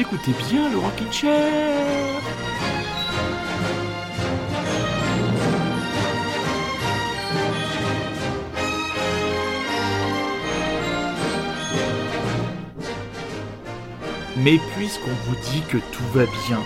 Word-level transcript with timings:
écoutez 0.00 0.32
bien 0.48 0.70
le 0.70 0.78
Rockin' 0.78 1.12
Chair. 1.12 2.22
Mais 14.38 14.58
puisqu'on 14.74 15.10
vous 15.26 15.36
dit 15.52 15.62
que 15.68 15.76
tout 15.76 16.02
va 16.14 16.24
bien, 16.46 16.60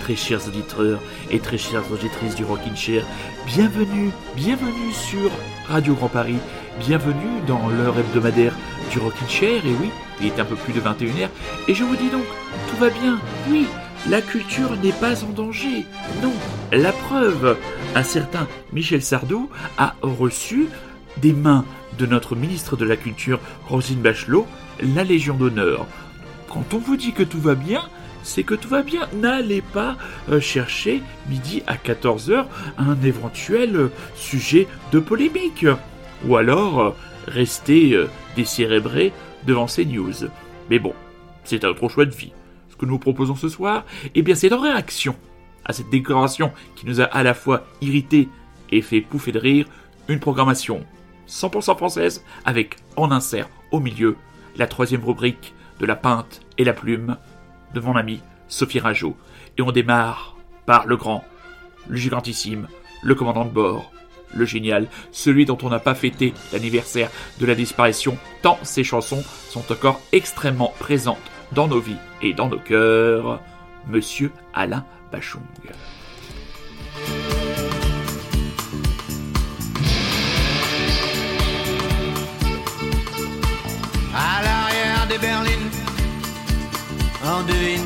très 0.00 0.16
chers 0.16 0.48
auditeurs 0.48 1.00
et 1.30 1.38
très 1.38 1.58
chères 1.58 1.92
auditrices 1.92 2.34
du 2.34 2.44
Rockin' 2.44 2.74
Chair, 2.74 3.04
bienvenue, 3.44 4.10
bienvenue 4.34 4.92
sur 4.92 5.30
Radio 5.68 5.94
Grand 5.94 6.08
Paris, 6.08 6.38
bienvenue 6.78 7.42
dans 7.46 7.68
l'heure 7.68 7.98
hebdomadaire 7.98 8.54
du 8.90 8.98
Rockin' 8.98 9.28
Chair, 9.28 9.66
et 9.66 9.74
oui, 9.80 9.90
il 10.20 10.28
est 10.28 10.40
un 10.40 10.46
peu 10.46 10.56
plus 10.56 10.72
de 10.72 10.80
21h, 10.80 11.28
et 11.68 11.74
je 11.74 11.84
vous 11.84 11.94
dis 11.94 12.08
donc, 12.08 12.24
va 12.80 12.88
bien, 12.88 13.20
oui, 13.50 13.66
la 14.08 14.22
culture 14.22 14.74
n'est 14.82 14.92
pas 14.92 15.22
en 15.22 15.28
danger, 15.28 15.84
non, 16.22 16.32
la 16.72 16.92
preuve, 16.92 17.58
un 17.94 18.02
certain 18.02 18.48
Michel 18.72 19.02
Sardou 19.02 19.50
a 19.76 19.96
reçu 20.00 20.66
des 21.18 21.34
mains 21.34 21.66
de 21.98 22.06
notre 22.06 22.36
ministre 22.36 22.78
de 22.78 22.86
la 22.86 22.96
Culture, 22.96 23.38
Rosine 23.68 24.00
Bachelot, 24.00 24.46
la 24.94 25.04
Légion 25.04 25.34
d'honneur. 25.34 25.86
Quand 26.48 26.72
on 26.72 26.78
vous 26.78 26.96
dit 26.96 27.12
que 27.12 27.22
tout 27.22 27.38
va 27.40 27.54
bien, 27.54 27.82
c'est 28.22 28.44
que 28.44 28.54
tout 28.54 28.70
va 28.70 28.80
bien. 28.80 29.08
N'allez 29.12 29.60
pas 29.60 29.98
euh, 30.30 30.40
chercher 30.40 31.02
midi 31.28 31.62
à 31.66 31.74
14h 31.74 32.46
un 32.78 32.96
éventuel 33.02 33.76
euh, 33.76 33.92
sujet 34.14 34.68
de 34.90 35.00
polémique. 35.00 35.66
Ou 36.26 36.36
alors 36.36 36.80
euh, 36.80 36.90
rester 37.26 37.92
euh, 37.92 38.08
décérébré 38.36 39.12
devant 39.46 39.66
ces 39.66 39.84
news. 39.84 40.14
Mais 40.70 40.78
bon, 40.78 40.94
c'est 41.44 41.62
un 41.64 41.68
autre 41.68 41.90
choix 41.90 42.06
de 42.06 42.14
vie. 42.14 42.32
Que 42.80 42.86
nous 42.86 42.98
proposons 42.98 43.34
ce 43.34 43.50
soir, 43.50 43.84
eh 44.14 44.22
bien 44.22 44.34
c'est 44.34 44.50
en 44.54 44.58
réaction 44.58 45.14
à 45.66 45.74
cette 45.74 45.90
déclaration 45.90 46.50
qui 46.76 46.86
nous 46.86 47.02
a 47.02 47.04
à 47.04 47.22
la 47.22 47.34
fois 47.34 47.66
irrité 47.82 48.30
et 48.70 48.80
fait 48.80 49.02
pouffer 49.02 49.32
de 49.32 49.38
rire, 49.38 49.66
une 50.08 50.18
programmation 50.18 50.82
100% 51.28 51.76
française 51.76 52.24
avec 52.46 52.76
en 52.96 53.10
insert 53.10 53.50
au 53.70 53.80
milieu 53.80 54.16
la 54.56 54.66
troisième 54.66 55.04
rubrique 55.04 55.52
de 55.78 55.84
la 55.84 55.94
peinte 55.94 56.40
et 56.56 56.64
la 56.64 56.72
plume 56.72 57.18
de 57.74 57.80
mon 57.80 57.96
ami 57.96 58.22
Sophie 58.48 58.80
Rajo. 58.80 59.14
Et 59.58 59.62
on 59.62 59.72
démarre 59.72 60.38
par 60.64 60.86
le 60.86 60.96
grand, 60.96 61.22
le 61.86 61.98
gigantissime, 61.98 62.66
le 63.02 63.14
commandant 63.14 63.44
de 63.44 63.50
bord, 63.50 63.92
le 64.34 64.46
génial, 64.46 64.88
celui 65.12 65.44
dont 65.44 65.58
on 65.62 65.68
n'a 65.68 65.80
pas 65.80 65.94
fêté 65.94 66.32
l'anniversaire 66.50 67.10
de 67.40 67.44
la 67.44 67.54
disparition, 67.54 68.16
tant 68.40 68.58
ses 68.62 68.84
chansons 68.84 69.22
sont 69.50 69.70
encore 69.70 70.00
extrêmement 70.12 70.72
présentes 70.78 71.18
dans 71.52 71.68
nos 71.68 71.80
vies 71.80 71.96
et 72.22 72.32
dans 72.32 72.48
nos 72.48 72.58
cœurs, 72.58 73.40
Monsieur 73.86 74.32
Alain 74.54 74.84
Bachung. 75.10 75.42
À 84.14 84.42
l'arrière 84.42 85.06
des 85.08 85.18
berlines, 85.18 85.70
on 87.24 87.42
devine 87.42 87.79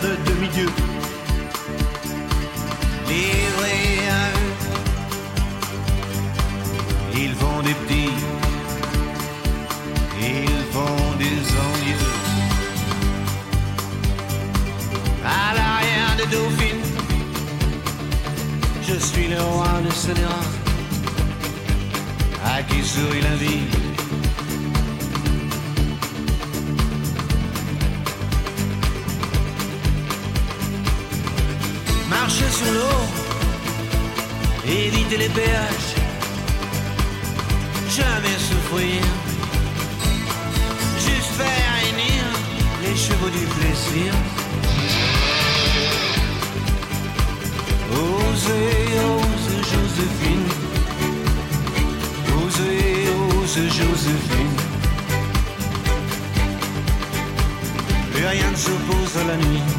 Juste 0.00 0.10
une 0.10 0.10
paire 0.10 0.10
de 0.10 0.30
demi-dieux 0.30 0.72
livrés 3.08 4.08
à 4.08 4.30
eux. 4.38 4.54
Ils 7.14 7.34
font 7.34 7.62
des 7.62 7.74
petits, 7.74 8.12
ils 10.20 10.64
font 10.72 11.16
des 11.18 11.38
envieux. 11.66 12.06
à 15.24 15.54
l'arrière 15.54 16.16
des 16.16 16.26
dauphines. 16.26 16.84
Je 18.82 18.94
suis 18.98 19.28
le 19.28 19.40
roi 19.40 19.80
de 19.84 19.92
Scélérat, 19.92 20.50
à 22.44 22.62
qui 22.62 22.82
sourit 22.82 23.22
la 23.22 23.34
vie. 23.36 23.87
Sur 32.58 32.72
l'eau, 32.72 33.00
éviter 34.66 35.16
les 35.16 35.28
péages, 35.28 35.94
jamais 37.88 38.36
souffrir, 38.48 39.02
juste 41.06 41.32
faire 41.38 41.68
réunir 41.78 42.24
les 42.82 42.96
chevaux 42.96 43.30
du 43.30 43.44
plaisir. 43.56 44.12
Osez, 47.92 48.88
ose 49.14 49.50
Joséphine. 49.70 50.48
Osez, 52.38 53.08
ose 53.40 53.58
Joséphine. 53.78 54.56
Plus 58.12 58.26
rien 58.26 58.50
ne 58.50 58.56
s'oppose 58.56 59.16
à 59.16 59.24
la 59.28 59.36
nuit. 59.36 59.77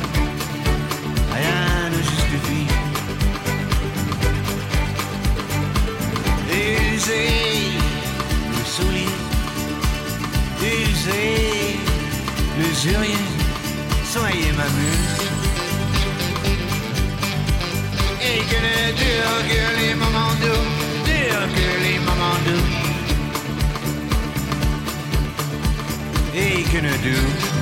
Usez 7.10 7.72
le 8.52 8.64
soulier. 8.66 9.16
Usez 10.62 11.78
l'usurier. 12.58 13.26
Soyez 14.06 14.52
ma 14.56 14.68
muse. 14.78 15.24
Et 18.22 18.42
que 18.50 18.60
ne 18.66 18.92
durent 19.02 19.44
que 19.50 19.64
les 19.82 19.96
moments 19.96 20.36
doux, 20.42 20.66
durent 21.06 21.50
que 21.56 21.70
les 21.84 22.00
moments 22.00 22.40
doux. 22.46 22.68
Et 26.36 26.64
que 26.64 26.78
ne 26.78 26.96
durent. 26.98 27.59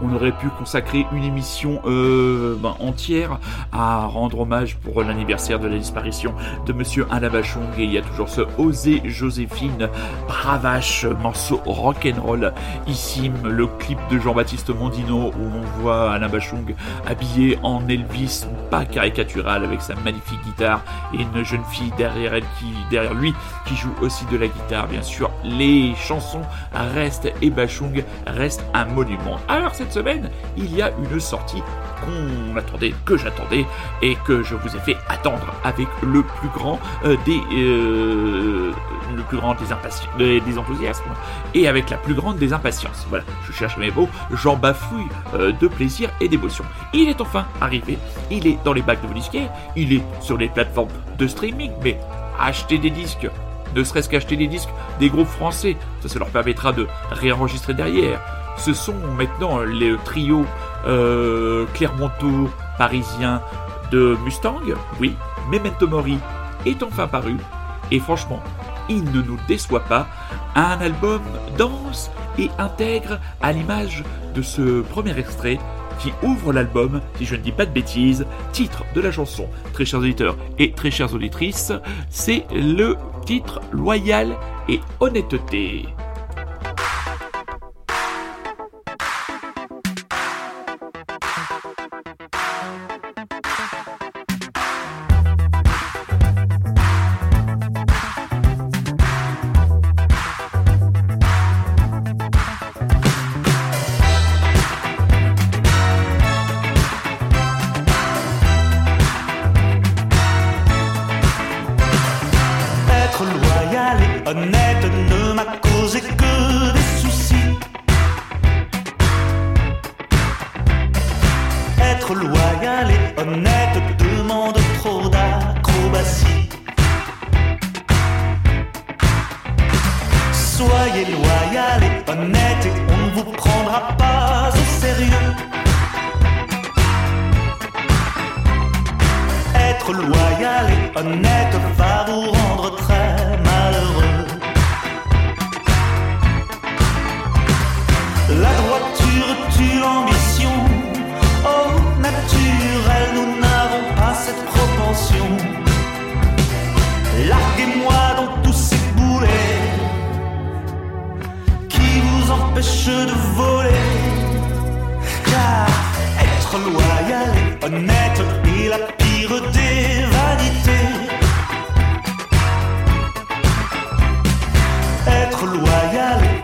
On 0.00 0.14
aurait 0.14 0.32
pu 0.32 0.48
consacrer 0.48 1.06
une 1.12 1.24
émission 1.24 1.80
euh, 1.84 2.56
ben, 2.58 2.74
entière 2.80 3.38
à 3.72 4.06
rendre 4.06 4.40
hommage 4.40 4.76
pour 4.76 5.02
l'anniversaire 5.02 5.58
de 5.58 5.68
la 5.68 5.76
disparition 5.76 6.34
de 6.66 6.72
Monsieur 6.72 7.06
Alain 7.10 7.28
Bachung. 7.28 7.62
Et 7.78 7.84
il 7.84 7.92
y 7.92 7.98
a 7.98 8.02
toujours 8.02 8.28
ce 8.28 8.42
Osé 8.58 9.02
Joséphine, 9.04 9.88
bravache, 10.26 11.04
morceau 11.22 11.60
rock'n'roll. 11.66 12.52
Ici, 12.86 13.30
le 13.44 13.66
clip 13.66 13.98
de 14.10 14.18
Jean-Baptiste 14.18 14.70
Mondino 14.70 15.28
où 15.28 15.50
on 15.54 15.80
voit 15.80 16.12
Alain 16.12 16.28
Bachung 16.28 16.74
habillé 17.06 17.58
en 17.62 17.86
Elvis, 17.88 18.46
pas 18.70 18.84
caricatural, 18.84 19.64
avec 19.64 19.82
sa 19.82 19.94
magnifique 19.96 20.42
guitare 20.44 20.82
et 21.12 21.22
une 21.22 21.44
jeune 21.44 21.64
fille 21.70 21.92
derrière 21.96 22.32
derrière 22.90 23.14
lui, 23.14 23.34
qui 23.66 23.76
joue 23.76 23.92
aussi 24.00 24.24
de 24.26 24.36
la 24.36 24.46
guitare. 24.46 24.86
Bien 24.88 25.02
sûr, 25.02 25.30
les 25.44 25.94
chansons 25.96 26.42
restent 26.72 27.00
reste 27.00 27.32
et 27.42 27.50
Bachung 27.50 28.04
reste 28.26 28.62
un 28.74 28.84
monument. 28.94 29.38
Alors 29.48 29.74
cette 29.74 29.92
semaine, 29.92 30.30
il 30.56 30.74
y 30.74 30.82
a 30.82 30.90
une 31.10 31.20
sortie 31.20 31.62
qu'on 32.00 32.56
attendait, 32.56 32.94
que 33.04 33.16
j'attendais 33.16 33.66
et 34.02 34.16
que 34.26 34.42
je 34.42 34.54
vous 34.54 34.76
ai 34.76 34.80
fait 34.80 34.96
attendre 35.08 35.54
avec 35.64 35.88
le 36.02 36.22
plus 36.22 36.48
grand 36.48 36.78
euh, 37.04 37.16
des 37.24 37.40
euh, 37.52 38.72
le 39.16 39.22
plus 39.22 39.38
grand 39.38 39.54
des, 40.18 40.40
des, 40.40 40.58
enthousiasmes 40.58 41.10
et 41.54 41.68
avec 41.68 41.90
la 41.90 41.96
plus 41.96 42.14
grande 42.14 42.36
des 42.38 42.52
impatiences. 42.52 43.06
Voilà, 43.08 43.24
je 43.46 43.52
cherche 43.52 43.76
mes 43.76 43.90
mots, 43.90 44.08
j'en 44.32 44.56
bafouille 44.56 45.08
euh, 45.34 45.52
de 45.52 45.68
plaisir 45.68 46.10
et 46.20 46.28
d'émotion. 46.28 46.64
Il 46.92 47.08
est 47.08 47.20
enfin 47.20 47.46
arrivé, 47.60 47.98
il 48.30 48.46
est 48.46 48.58
dans 48.64 48.72
les 48.72 48.82
bacs 48.82 49.06
de 49.06 49.12
disquaires, 49.12 49.50
il 49.76 49.92
est 49.92 50.02
sur 50.20 50.36
les 50.36 50.48
plateformes 50.48 50.90
de 51.18 51.26
streaming, 51.26 51.72
mais 51.82 51.98
acheter 52.38 52.78
des 52.78 52.90
disques, 52.90 53.28
ne 53.74 53.84
serait-ce 53.84 54.08
qu'acheter 54.08 54.36
des 54.36 54.46
disques 54.46 54.70
des 54.98 55.08
groupes 55.08 55.28
français, 55.28 55.76
ça, 56.00 56.08
ça 56.08 56.18
leur 56.18 56.28
permettra 56.28 56.72
de 56.72 56.86
réenregistrer 57.10 57.74
derrière. 57.74 58.20
Ce 58.60 58.74
sont 58.74 58.96
maintenant 59.16 59.60
les 59.60 59.96
trios 60.04 60.44
euh, 60.86 61.64
Clermonto 61.72 62.50
parisien 62.76 63.40
de 63.90 64.16
Mustang, 64.22 64.60
oui, 65.00 65.14
Memento 65.50 65.88
Mori 65.88 66.18
est 66.66 66.82
enfin 66.82 67.08
paru, 67.08 67.36
et 67.90 67.98
franchement, 67.98 68.42
il 68.90 69.04
ne 69.04 69.22
nous 69.22 69.38
déçoit 69.48 69.84
pas. 69.84 70.06
Un 70.54 70.78
album 70.80 71.22
dense 71.56 72.10
et 72.38 72.50
intègre 72.58 73.18
à 73.40 73.52
l'image 73.52 74.04
de 74.34 74.42
ce 74.42 74.82
premier 74.82 75.18
extrait 75.18 75.58
qui 75.98 76.12
ouvre 76.22 76.52
l'album, 76.52 77.00
si 77.16 77.24
je 77.24 77.36
ne 77.36 77.40
dis 77.40 77.52
pas 77.52 77.66
de 77.66 77.72
bêtises, 77.72 78.26
titre 78.52 78.84
de 78.94 79.00
la 79.00 79.10
chanson, 79.10 79.48
très 79.72 79.86
chers 79.86 80.00
auditeurs 80.00 80.36
et 80.58 80.72
très 80.72 80.90
chères 80.90 81.14
auditrices, 81.14 81.72
c'est 82.10 82.44
le 82.52 82.96
titre 83.24 83.60
Loyal 83.72 84.36
et 84.68 84.80
Honnêteté. 85.00 85.86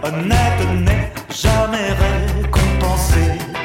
honnête 0.06 0.84
n'est 0.84 1.10
jamais 1.30 1.92
récompensé. 1.92 3.55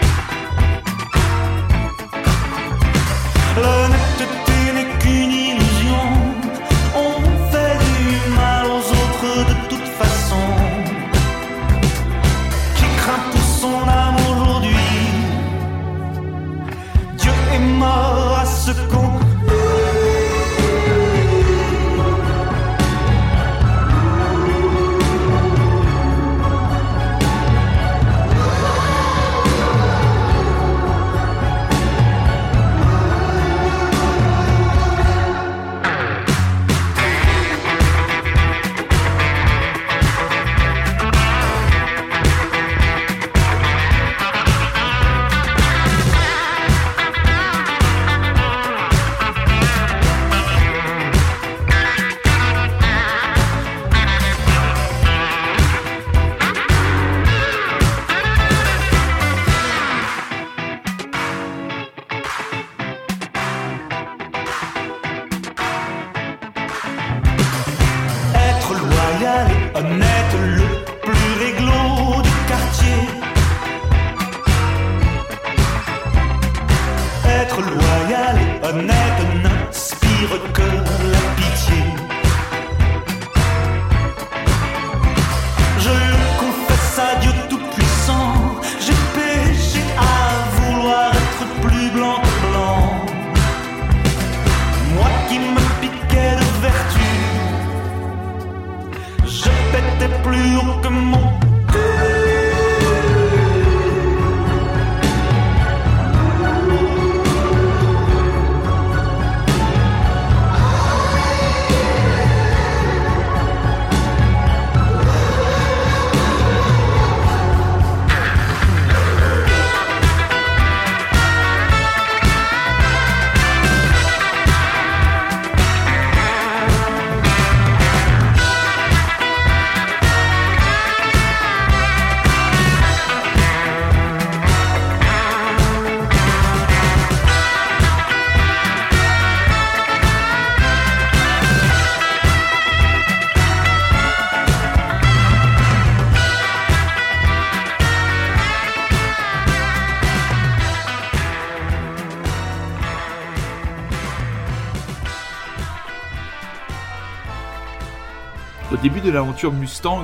L'aventure 159.11 159.51
Mustang, 159.51 160.03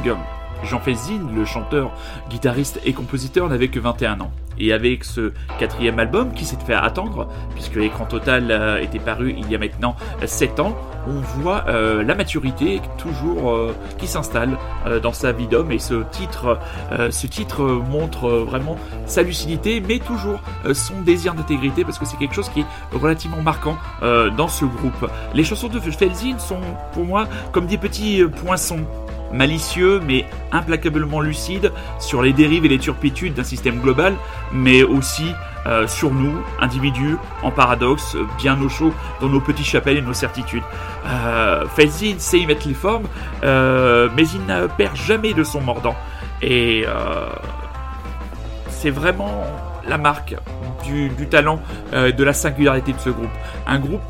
Jean 0.63 0.79
Felsine, 0.79 1.27
le 1.35 1.45
chanteur, 1.45 1.91
guitariste 2.29 2.79
et 2.85 2.93
compositeur, 2.93 3.49
n'avait 3.49 3.69
que 3.69 3.79
21 3.79 4.21
ans. 4.21 4.31
Et 4.59 4.73
avec 4.73 5.03
ce 5.03 5.33
quatrième 5.59 5.99
album 5.99 6.33
qui 6.33 6.45
s'est 6.45 6.57
fait 6.65 6.73
attendre, 6.73 7.27
puisque 7.53 7.75
l'écran 7.75 8.05
total 8.05 8.47
euh, 8.49 8.81
était 8.81 8.99
paru 8.99 9.35
il 9.37 9.49
y 9.51 9.55
a 9.55 9.59
maintenant 9.59 9.95
7 10.25 10.59
ans, 10.59 10.75
on 11.07 11.19
voit 11.39 11.65
euh, 11.67 12.03
la 12.03 12.15
maturité 12.15 12.81
toujours 12.97 13.51
euh, 13.51 13.75
qui 13.97 14.07
s'installe 14.07 14.57
dans 15.01 15.13
sa 15.13 15.31
vie 15.31 15.47
d'homme 15.47 15.71
et 15.71 15.79
ce 15.79 16.03
titre, 16.11 16.59
ce 17.09 17.27
titre 17.27 17.63
montre 17.63 18.29
vraiment 18.29 18.77
sa 19.05 19.21
lucidité 19.21 19.81
mais 19.85 19.99
toujours 19.99 20.39
son 20.73 21.01
désir 21.01 21.33
d'intégrité 21.33 21.83
parce 21.83 21.99
que 21.99 22.05
c'est 22.05 22.17
quelque 22.17 22.33
chose 22.33 22.49
qui 22.49 22.61
est 22.61 22.65
relativement 22.93 23.41
marquant 23.41 23.77
dans 24.01 24.47
ce 24.47 24.65
groupe. 24.65 25.09
Les 25.33 25.43
chansons 25.43 25.67
de 25.67 25.79
Felzin 25.79 26.39
sont 26.39 26.61
pour 26.93 27.05
moi 27.05 27.27
comme 27.51 27.67
des 27.67 27.77
petits 27.77 28.23
poinçons 28.43 28.85
malicieux 29.31 29.99
mais 30.05 30.25
implacablement 30.51 31.19
lucide 31.21 31.71
sur 31.99 32.21
les 32.21 32.33
dérives 32.33 32.65
et 32.65 32.69
les 32.69 32.79
turpitudes 32.79 33.33
d'un 33.33 33.43
système 33.43 33.79
global, 33.79 34.15
mais 34.53 34.83
aussi 34.83 35.33
euh, 35.67 35.85
sur 35.87 36.11
nous, 36.11 36.41
individus, 36.61 37.17
en 37.43 37.51
paradoxe, 37.51 38.15
bien 38.37 38.59
au 38.61 38.69
chaud 38.69 38.93
dans 39.19 39.27
nos 39.27 39.41
petits 39.41 39.65
chapelles 39.65 39.97
et 39.97 40.01
nos 40.01 40.13
certitudes. 40.13 40.63
Euh, 41.05 41.65
sait 42.17 42.39
y 42.39 42.45
mettre 42.45 42.67
les 42.67 42.73
formes, 42.73 43.07
euh, 43.43 44.09
mais 44.15 44.23
il 44.29 44.45
ne 44.45 44.67
perd 44.67 44.95
jamais 44.95 45.33
de 45.33 45.43
son 45.43 45.61
mordant. 45.61 45.95
Et 46.41 46.85
euh, 46.87 47.27
c'est 48.69 48.91
vraiment 48.91 49.43
la 49.87 49.97
marque 49.97 50.35
du, 50.85 51.09
du 51.09 51.27
talent, 51.27 51.61
de 51.93 52.23
la 52.23 52.33
singularité 52.33 52.93
de 52.93 52.99
ce 52.99 53.09
groupe. 53.09 53.29
Un 53.65 53.79
groupe 53.79 54.01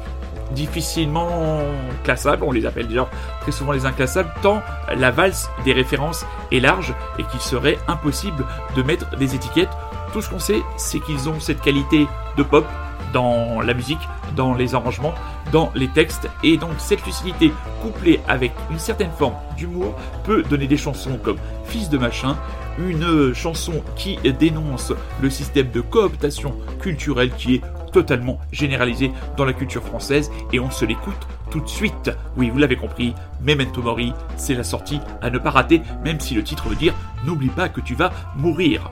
difficilement 0.51 1.59
classables, 2.03 2.43
on 2.43 2.51
les 2.51 2.65
appelle 2.65 2.87
déjà 2.87 3.07
très 3.41 3.51
souvent 3.51 3.71
les 3.71 3.85
inclassables, 3.85 4.31
tant 4.41 4.61
la 4.95 5.11
valse 5.11 5.49
des 5.65 5.73
références 5.73 6.25
est 6.51 6.59
large 6.59 6.93
et 7.19 7.23
qu'il 7.23 7.39
serait 7.39 7.77
impossible 7.87 8.45
de 8.75 8.83
mettre 8.83 9.15
des 9.17 9.35
étiquettes. 9.35 9.69
Tout 10.13 10.21
ce 10.21 10.29
qu'on 10.29 10.39
sait, 10.39 10.61
c'est 10.77 10.99
qu'ils 10.99 11.29
ont 11.29 11.39
cette 11.39 11.61
qualité 11.61 12.07
de 12.37 12.43
pop 12.43 12.65
dans 13.13 13.61
la 13.61 13.73
musique, 13.73 13.99
dans 14.35 14.53
les 14.53 14.75
arrangements, 14.75 15.13
dans 15.51 15.71
les 15.75 15.87
textes, 15.87 16.29
et 16.43 16.57
donc 16.57 16.71
cette 16.77 17.05
lucidité 17.05 17.53
couplée 17.81 18.19
avec 18.27 18.51
une 18.69 18.79
certaine 18.79 19.11
forme 19.17 19.35
d'humour 19.55 19.95
peut 20.23 20.43
donner 20.43 20.67
des 20.67 20.77
chansons 20.77 21.17
comme 21.21 21.37
Fils 21.65 21.89
de 21.89 21.97
machin, 21.97 22.37
une 22.79 23.33
chanson 23.33 23.83
qui 23.95 24.17
dénonce 24.39 24.93
le 25.21 25.29
système 25.29 25.69
de 25.71 25.81
cooptation 25.81 26.55
culturelle 26.79 27.31
qui 27.31 27.55
est 27.55 27.61
totalement 27.91 28.39
généralisé 28.51 29.11
dans 29.35 29.45
la 29.45 29.53
culture 29.53 29.83
française 29.83 30.31
et 30.53 30.59
on 30.59 30.71
se 30.71 30.85
l'écoute 30.85 31.27
tout 31.49 31.61
de 31.61 31.67
suite. 31.67 32.11
Oui, 32.35 32.49
vous 32.49 32.57
l'avez 32.57 32.75
compris, 32.75 33.13
Memento 33.41 33.81
Mori, 33.81 34.13
c'est 34.35 34.53
la 34.53 34.63
sortie 34.63 34.99
à 35.21 35.29
ne 35.29 35.37
pas 35.37 35.51
rater, 35.51 35.81
même 36.03 36.19
si 36.19 36.33
le 36.35 36.43
titre 36.43 36.69
veut 36.69 36.75
dire 36.75 36.93
N'oublie 37.25 37.49
pas 37.49 37.69
que 37.69 37.81
tu 37.81 37.95
vas 37.95 38.11
mourir. 38.35 38.89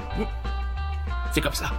C'est 1.34 1.42
comme 1.42 1.54
ça. 1.54 1.72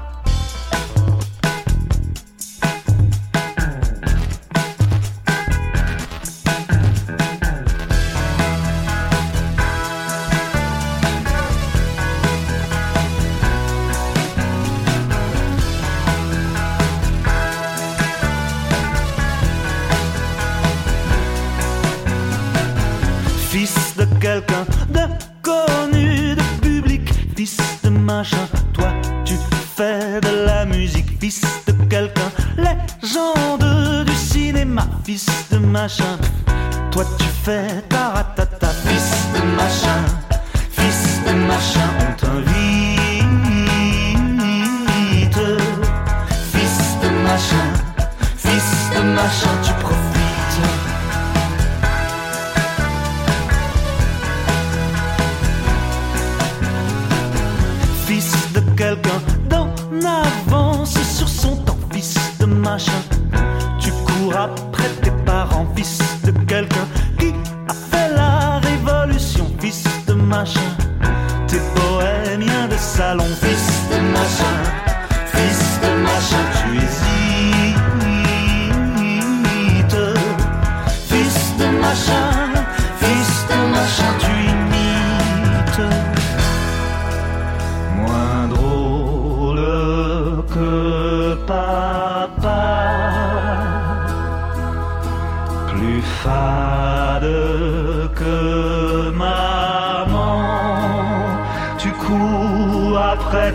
Toi 35.89 37.05
tu 37.17 37.25
fais 37.45 37.81
ta 37.89 38.09
ratata, 38.09 38.36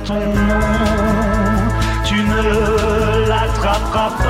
ton 0.05 0.15
nom, 0.15 0.59
tu 2.05 2.15
ne 2.23 3.27
l'attraperas 3.27 4.09
pas. 4.09 4.20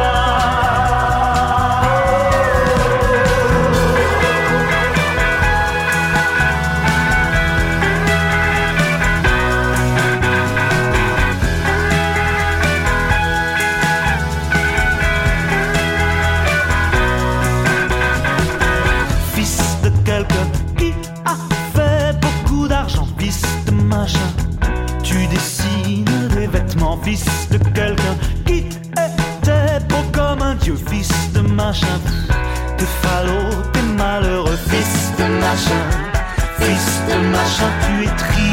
Machin, 37.51 37.67
tu 37.81 38.03
es 38.03 38.15
triste 38.15 38.50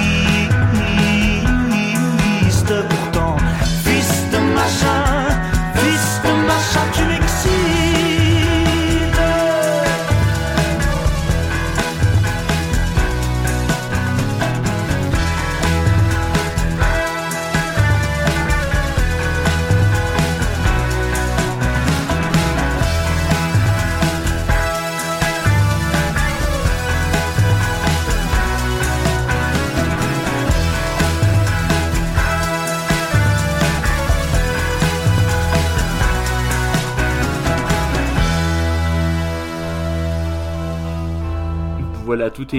tout 42.44 42.54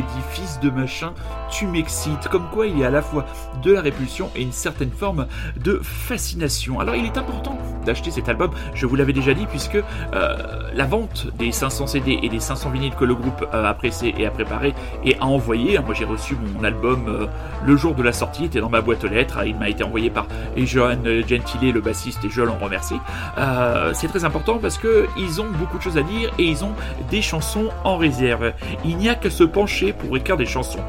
de 0.62 0.70
machin, 0.70 1.14
tu 1.50 1.66
m'excites. 1.66 2.28
Comme 2.30 2.50
quoi 2.50 2.68
il 2.68 2.78
y 2.78 2.84
a 2.84 2.88
à 2.88 2.90
la 2.90 3.02
fois 3.02 3.26
de 3.64 3.72
la 3.72 3.82
répulsion 3.82 4.30
et 4.36 4.42
une 4.42 4.52
certaine 4.52 4.92
forme 4.92 5.28
de 5.56 5.80
fascination. 5.82 6.82
Alors 6.82 6.96
il 6.96 7.06
est 7.06 7.18
important 7.18 7.58
d'acheter 7.86 8.12
cet 8.12 8.30
album, 8.30 8.52
je 8.74 8.86
vous 8.86 8.96
l'avais 8.96 9.14
déjà 9.14 9.34
dit, 9.34 9.46
puisque 9.46 9.76
euh, 9.76 10.36
la 10.74 10.86
vente 10.86 11.28
des 11.38 11.52
500 11.52 11.88
CD 11.88 12.20
et 12.22 12.30
des 12.30 12.40
500 12.40 12.70
vinyles 12.70 12.96
que 12.96 13.06
le 13.06 13.16
groupe 13.16 13.46
a 13.52 13.74
pressé 13.74 14.14
et 14.18 14.26
a 14.26 14.32
préparé 14.32 14.74
et 15.04 15.18
a 15.20 15.26
envoyé, 15.26 15.80
moi 15.80 15.94
j'ai 15.94 16.06
reçu 16.06 16.36
mon 16.56 16.64
album 16.64 17.06
euh, 17.08 17.28
le 17.66 17.76
jour 17.76 17.96
de 17.96 18.04
la 18.04 18.14
sortie, 18.14 18.46
était 18.46 18.60
dans 18.60 18.70
ma 18.70 18.82
boîte 18.82 19.04
aux 19.04 19.08
lettres, 19.08 19.40
il 19.46 19.56
m'a 19.56 19.70
été 19.70 19.84
envoyé 19.84 20.10
par 20.10 20.28
Johan 20.58 20.98
Gentile, 21.28 21.74
le 21.74 21.82
bassiste, 21.82 22.24
et 22.26 22.30
je 22.30 22.42
l'en 22.42 22.58
remercie. 22.58 23.00
Euh, 23.38 23.92
c'est 23.94 24.08
très 24.08 24.26
important 24.26 24.58
parce 24.58 24.78
que 24.78 25.06
ils 25.18 25.42
ont 25.42 25.50
beaucoup 25.58 25.78
de 25.78 25.84
choses 25.84 25.98
à 25.98 26.04
dire 26.04 26.32
et 26.38 26.44
ils 26.44 26.64
ont 26.64 26.74
des 27.10 27.22
chansons 27.22 27.70
en 27.84 27.98
réserve. 27.98 28.54
Il 28.86 28.98
n'y 28.98 29.10
a 29.10 29.16
qu'à 29.16 29.30
se 29.30 29.44
pencher 29.44 29.94
pour 29.94 30.16
écrire 30.18 30.38
des 30.38 30.46
chansons. 30.46 30.80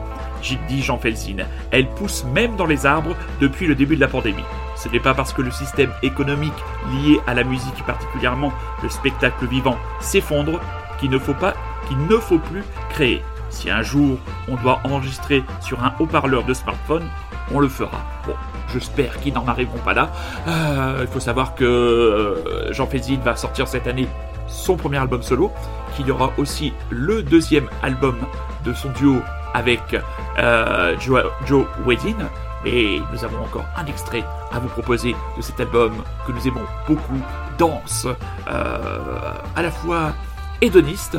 Dit 0.69 0.83
Jean 0.83 0.99
Felsine. 0.99 1.45
Elle 1.71 1.87
pousse 1.87 2.25
même 2.25 2.57
dans 2.57 2.67
les 2.67 2.87
arbres 2.87 3.15
depuis 3.41 3.67
le 3.67 3.75
début 3.75 3.97
de 3.97 4.01
la 4.01 4.09
pandémie. 4.09 4.43
Ce 4.83 4.89
n'est 4.89 5.01
pas 5.01 5.13
parce 5.13 5.35
que 5.35 5.43
le 5.43 5.51
système 5.51 5.93
économique 6.03 6.55
lié 6.91 7.21
à 7.27 7.35
la 7.35 7.45
musique, 7.45 7.85
particulièrement 7.85 8.51
le 8.83 8.89
spectacle 8.89 9.47
vivant, 9.47 9.77
s'effondre 10.01 10.59
qu'il 10.99 11.11
ne 11.11 11.19
faut 11.19 11.35
pas, 11.35 11.53
qu'il 11.87 11.99
ne 12.07 12.17
faut 12.17 12.39
plus 12.39 12.65
créer. 12.89 13.23
Si 13.51 13.69
un 13.69 13.83
jour 13.83 14.19
on 14.49 14.57
doit 14.57 14.81
enregistrer 14.85 15.45
sur 15.61 15.85
un 15.85 15.93
haut-parleur 15.99 16.45
de 16.45 16.55
smartphone, 16.55 17.05
on 17.53 17.61
le 17.61 17.69
fera. 17.69 18.01
Bon, 18.27 18.35
j'espère 18.73 19.21
qu'ils 19.21 19.35
n'en 19.35 19.47
arriveront 19.47 19.79
pas 19.79 19.93
là. 19.93 20.11
Euh, 20.49 21.01
il 21.03 21.09
faut 21.09 21.21
savoir 21.21 21.55
que 21.55 21.65
euh, 21.65 22.73
Jean 22.73 22.87
Felsine 22.87 23.21
va 23.21 23.37
sortir 23.37 23.69
cette 23.69 23.87
année 23.87 24.09
son 24.47 24.77
premier 24.77 24.97
album 24.99 25.23
solo, 25.23 25.53
qu'il 25.95 26.07
y 26.07 26.11
aura 26.11 26.33
aussi 26.39 26.73
le 26.89 27.23
deuxième 27.23 27.69
album 27.83 28.17
de 28.65 28.73
son 28.73 28.89
duo 28.91 29.21
avec 29.53 29.97
euh, 30.39 30.97
Joe, 31.01 31.25
Joe 31.47 31.67
Wedin. 31.87 32.31
Et 32.65 33.01
nous 33.13 33.25
avons 33.25 33.43
encore 33.43 33.65
un 33.77 33.87
extrait 33.87 34.25
à 34.53 34.59
vous 34.59 34.69
proposer 34.69 35.15
de 35.37 35.43
cet 35.43 35.61
album 35.61 35.93
que 36.27 36.33
nous 36.33 36.47
aimons 36.47 36.65
beaucoup, 36.87 37.21
danse, 37.59 38.07
à 38.47 39.63
la 39.63 39.71
fois 39.71 40.13
hédoniste, 40.61 41.19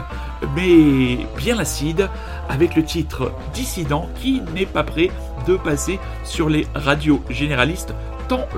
mais 0.56 1.26
bien 1.38 1.58
acide, 1.60 2.10
avec 2.50 2.76
le 2.76 2.84
titre 2.84 3.32
Dissident 3.54 4.10
qui 4.16 4.42
n'est 4.54 4.66
pas 4.66 4.84
prêt 4.84 5.10
de 5.48 5.56
passer 5.58 6.00
sur 6.24 6.50
les 6.50 6.68
radios 6.76 7.24
généralistes 7.30 7.94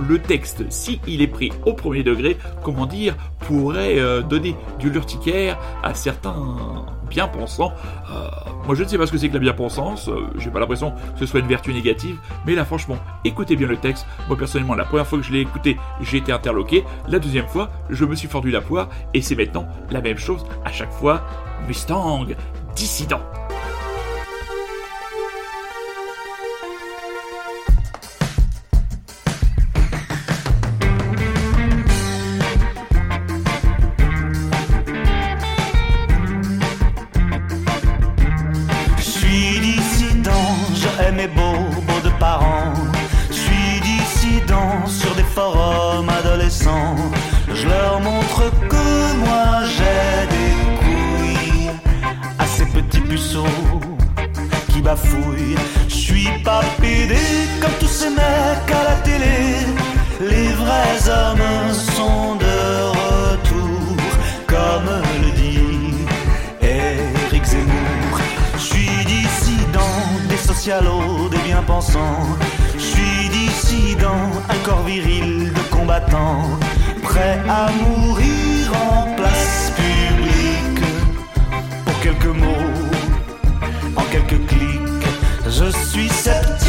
le 0.08 0.20
texte, 0.20 0.66
si 0.70 1.00
il 1.08 1.22
est 1.22 1.28
pris 1.28 1.52
au 1.66 1.74
premier 1.74 2.04
degré, 2.04 2.38
comment 2.64 2.86
dire, 2.86 3.16
pourrait 3.40 4.00
euh, 4.00 4.22
donner 4.22 4.56
du 4.80 4.90
l'urticaire 4.90 5.60
à 5.84 5.94
certains 5.94 6.86
bien-pensants. 7.10 7.74
Euh, 8.12 8.28
moi, 8.66 8.76
je 8.76 8.84
ne 8.84 8.88
sais 8.88 8.98
pas 8.98 9.06
ce 9.06 9.12
que 9.12 9.18
c'est 9.18 9.30
que 9.30 9.34
la 9.34 9.40
bien-pensance, 9.40 10.10
euh, 10.10 10.28
j'ai 10.38 10.50
pas 10.50 10.60
l'impression 10.60 10.92
que 10.92 11.20
ce 11.20 11.26
soit 11.26 11.40
une 11.40 11.48
vertu 11.48 11.74
négative, 11.74 12.18
mais 12.46 12.56
là, 12.56 12.66
franchement, 12.66 12.98
écoutez 13.24 13.56
bien 13.56 13.68
le 13.68 13.78
texte. 13.78 14.06
Moi, 14.28 14.38
personnellement, 14.38 14.76
la 14.76 14.86
première 14.86 15.08
fois 15.08 15.20
que 15.20 15.26
je 15.26 15.32
l'ai 15.32 15.42
écouté, 15.42 15.78
j'ai 16.02 16.18
été 16.18 16.32
interloqué. 16.32 16.84
La 17.08 17.20
deuxième 17.20 17.48
fois, 17.48 17.70
je 17.90 18.06
me 18.06 18.16
suis 18.16 18.28
fendu 18.28 18.52
la 18.52 18.62
poire, 18.62 18.90
et 19.14 19.22
c'est 19.22 19.36
maintenant 19.36 19.68
la 19.92 20.02
même 20.02 20.18
chose 20.18 20.46
à 20.66 20.72
chaque 20.72 20.92
fois. 20.92 21.24
Mustang, 21.68 22.28
dissident. 22.76 23.22
Je 41.24 41.28
des 70.66 71.40
bien-pensants. 71.40 72.38
Je 72.76 72.80
suis 72.80 73.30
dissident, 73.30 74.32
un 74.50 74.58
corps 74.64 74.84
viril 74.84 75.52
de 75.52 75.76
combattant, 75.76 76.44
prêt 77.02 77.38
à 77.50 77.70
mourir 77.70 78.72
en 78.74 79.14
place 79.14 79.74
publique 79.76 80.86
pour 81.84 82.00
quelques 82.00 82.38
mots, 82.38 82.72
en 83.98 84.04
quelques 84.04 84.46
clics. 84.48 85.06
Je 85.50 85.70
suis 85.86 86.08
sceptique, 86.08 86.63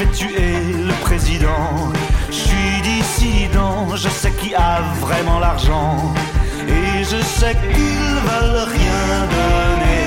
vais 0.00 0.12
tuer 0.12 0.52
le 0.88 0.94
président. 1.02 1.92
Je 2.28 2.34
suis 2.34 2.80
dissident, 2.82 3.96
je 3.96 4.08
sais 4.08 4.32
qui 4.32 4.54
a 4.54 4.80
vraiment 5.00 5.38
l'argent. 5.38 6.14
Et 6.68 7.04
je 7.04 7.20
sais 7.22 7.54
qu'ils 7.54 8.14
veulent 8.28 8.68
rien 8.78 9.02
donner. 9.36 10.04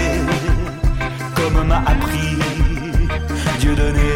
Comme 1.36 1.68
m'a 1.68 1.84
appris 1.86 2.38
Dieu 3.60 3.76
donné. 3.76 4.12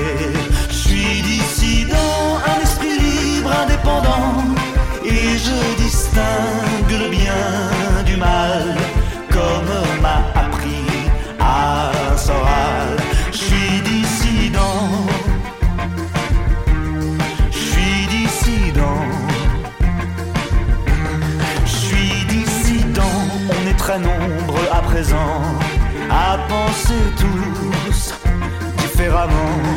Un 2.45 2.61
esprit 2.61 2.97
libre, 2.99 3.51
indépendant, 3.63 4.43
et 5.03 5.37
je 5.37 5.83
distingue 5.83 6.91
le 6.91 7.09
bien 7.09 8.03
du 8.05 8.15
mal, 8.15 8.75
à 26.09 26.39
penser 26.49 26.95
tous 27.17 28.15
différemment. 28.81 29.76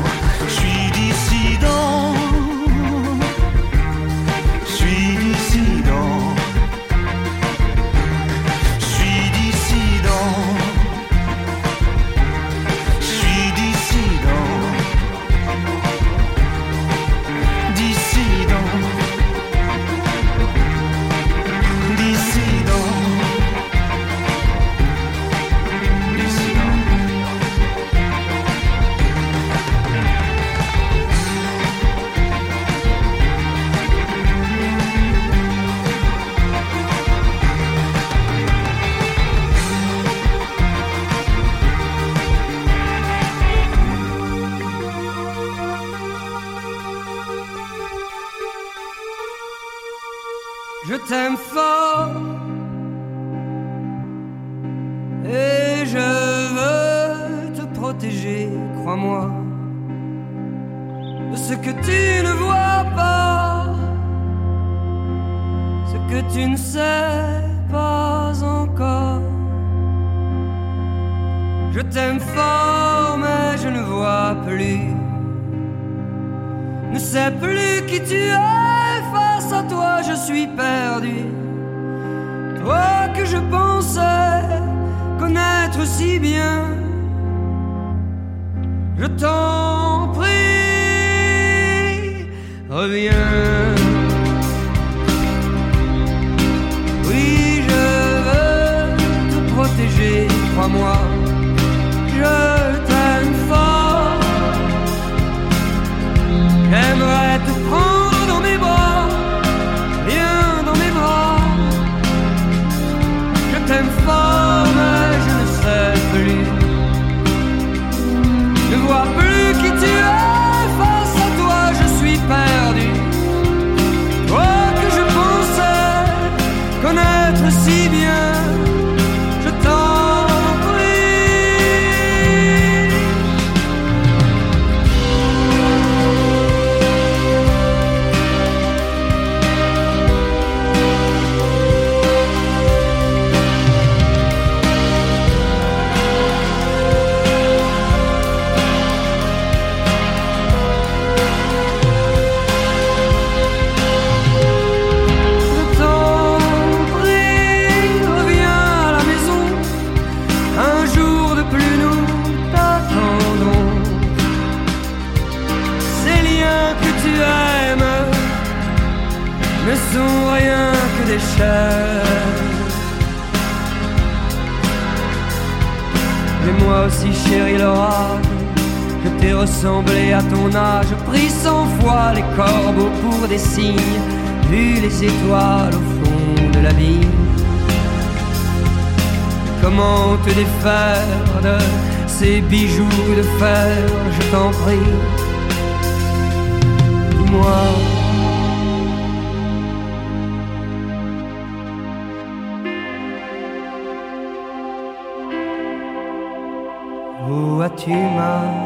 Où 207.86 207.94
as-tu 207.94 208.59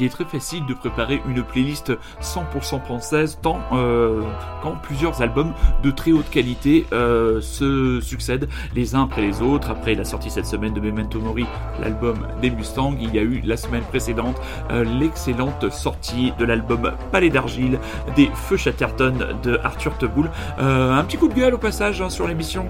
il 0.00 0.06
est 0.06 0.08
très 0.08 0.24
facile 0.24 0.64
de 0.66 0.74
préparer 0.74 1.22
une 1.28 1.42
playlist 1.42 1.92
100% 2.22 2.82
française 2.82 3.38
tant 3.42 3.60
euh, 3.72 4.22
quand 4.62 4.76
plusieurs 4.82 5.20
albums 5.20 5.52
de 5.82 5.90
très 5.90 6.12
haute 6.12 6.30
qualité 6.30 6.86
euh, 6.92 7.40
se 7.40 8.00
succèdent 8.00 8.48
les 8.74 8.94
uns 8.94 9.04
après 9.04 9.22
les 9.22 9.42
autres. 9.42 9.70
Après 9.70 9.94
la 9.94 10.04
sortie 10.04 10.30
cette 10.30 10.46
semaine 10.46 10.72
de 10.72 10.80
Memento 10.80 11.20
Mori, 11.20 11.46
l'album 11.80 12.26
des 12.40 12.50
Mustangs, 12.50 12.96
il 13.00 13.14
y 13.14 13.18
a 13.18 13.22
eu 13.22 13.42
la 13.44 13.56
semaine 13.56 13.82
précédente 13.82 14.40
euh, 14.70 14.84
l'excellente 14.84 15.70
sortie 15.70 16.32
de 16.38 16.44
l'album 16.44 16.92
Palais 17.12 17.30
d'argile 17.30 17.78
des 18.16 18.30
Feux 18.34 18.56
Chatterton 18.56 19.14
de 19.42 19.58
Arthur 19.62 19.96
Teboul. 19.98 20.30
Euh, 20.60 20.94
un 20.94 21.04
petit 21.04 21.18
coup 21.18 21.28
de 21.28 21.34
gueule 21.34 21.54
au 21.54 21.58
passage 21.58 22.00
hein, 22.00 22.10
sur 22.10 22.26
l'émission 22.26 22.66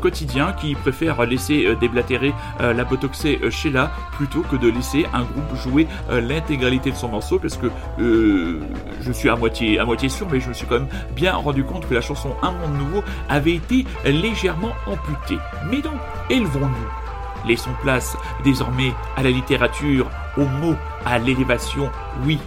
quotidien 0.00 0.52
qui 0.52 0.74
préfère 0.74 1.24
laisser 1.24 1.74
déblatérer 1.80 2.32
la 2.60 2.84
botoxée 2.84 3.38
Sheila 3.50 3.90
plutôt 4.12 4.42
que 4.42 4.56
de 4.56 4.68
laisser 4.68 5.06
un 5.12 5.22
groupe 5.22 5.54
jouer 5.56 5.86
euh, 6.10 6.20
l'intégralité 6.56 6.90
de 6.90 6.96
son 6.96 7.08
morceau 7.08 7.38
parce 7.38 7.56
que 7.56 7.66
euh, 8.00 8.60
je 9.00 9.12
suis 9.12 9.28
à 9.28 9.36
moitié, 9.36 9.78
à 9.78 9.84
moitié 9.84 10.08
sûr 10.08 10.26
mais 10.30 10.40
je 10.40 10.48
me 10.48 10.54
suis 10.54 10.66
quand 10.66 10.78
même 10.78 10.88
bien 11.14 11.34
rendu 11.34 11.64
compte 11.64 11.86
que 11.88 11.94
la 11.94 12.00
chanson 12.00 12.34
Un 12.42 12.52
monde 12.52 12.78
nouveau 12.78 13.02
avait 13.28 13.54
été 13.54 13.84
légèrement 14.04 14.72
amputée. 14.86 15.38
Mais 15.70 15.80
donc, 15.80 15.94
élevons-nous. 16.30 17.48
Laissons 17.48 17.70
place 17.82 18.16
désormais 18.42 18.92
à 19.16 19.22
la 19.22 19.30
littérature, 19.30 20.10
aux 20.36 20.46
mots, 20.46 20.76
à 21.04 21.18
l'élévation. 21.18 21.90
Oui, 22.24 22.38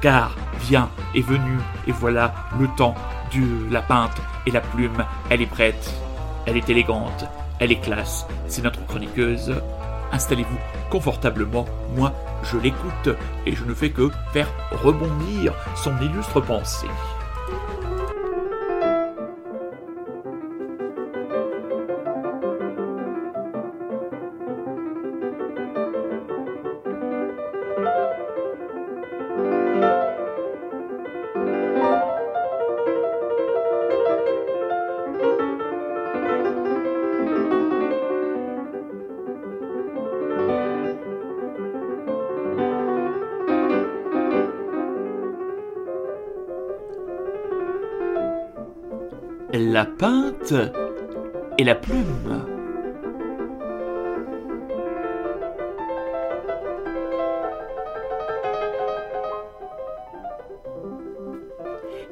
car 0.00 0.36
vient, 0.60 0.88
est 1.14 1.22
venu, 1.22 1.58
et 1.86 1.92
voilà 1.92 2.34
le 2.58 2.68
temps 2.76 2.94
de 3.34 3.72
la 3.72 3.82
peinte 3.82 4.20
et 4.46 4.50
la 4.50 4.60
plume. 4.60 5.04
Elle 5.30 5.42
est 5.42 5.46
prête, 5.46 5.92
elle 6.46 6.56
est 6.56 6.68
élégante, 6.68 7.24
elle 7.58 7.72
est 7.72 7.80
classe. 7.80 8.26
C'est 8.46 8.62
notre 8.62 8.84
chroniqueuse. 8.86 9.54
Installez-vous 10.12 10.77
confortablement. 10.90 11.66
Moi, 11.96 12.12
je 12.42 12.56
l'écoute 12.56 13.08
et 13.46 13.54
je 13.54 13.64
ne 13.64 13.74
fais 13.74 13.90
que 13.90 14.10
faire 14.32 14.48
rebondir 14.70 15.54
son 15.76 15.96
illustre 16.00 16.40
pensée. 16.40 16.86
Et 51.58 51.64
la 51.64 51.74
plume. 51.74 52.44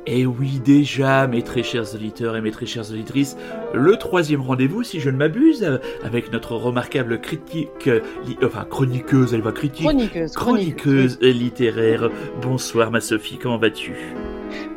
Et 0.08 0.20
Eh 0.20 0.26
oui, 0.26 0.60
déjà, 0.64 1.26
mes 1.26 1.42
très 1.42 1.64
chers 1.64 1.94
auditeurs 1.94 2.36
et 2.36 2.40
mes 2.40 2.52
très 2.52 2.64
chères 2.66 2.88
auditrices, 2.90 3.36
le 3.74 3.96
troisième 3.96 4.40
rendez-vous, 4.40 4.84
si 4.84 5.00
je 5.00 5.10
ne 5.10 5.16
m'abuse, 5.16 5.80
avec 6.04 6.32
notre 6.32 6.52
remarquable 6.54 7.20
critique, 7.20 7.86
li- 8.24 8.38
enfin 8.44 8.64
chroniqueuse, 8.70 9.34
elle 9.34 9.40
va 9.42 9.50
critique, 9.50 9.82
Chroniqueuse. 9.84 10.32
chroniqueuse 10.32 11.18
littéraire. 11.20 12.08
Bonsoir 12.40 12.92
ma 12.92 13.00
Sophie, 13.00 13.38
comment 13.38 13.58
vas-tu? 13.58 13.94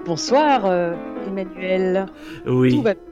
Bonsoir, 0.04 0.66
euh, 0.66 0.94
Emmanuel. 1.28 2.08
Oui, 2.48 2.72
Tout 2.74 2.82
va 2.82 2.96
bien. 2.96 3.04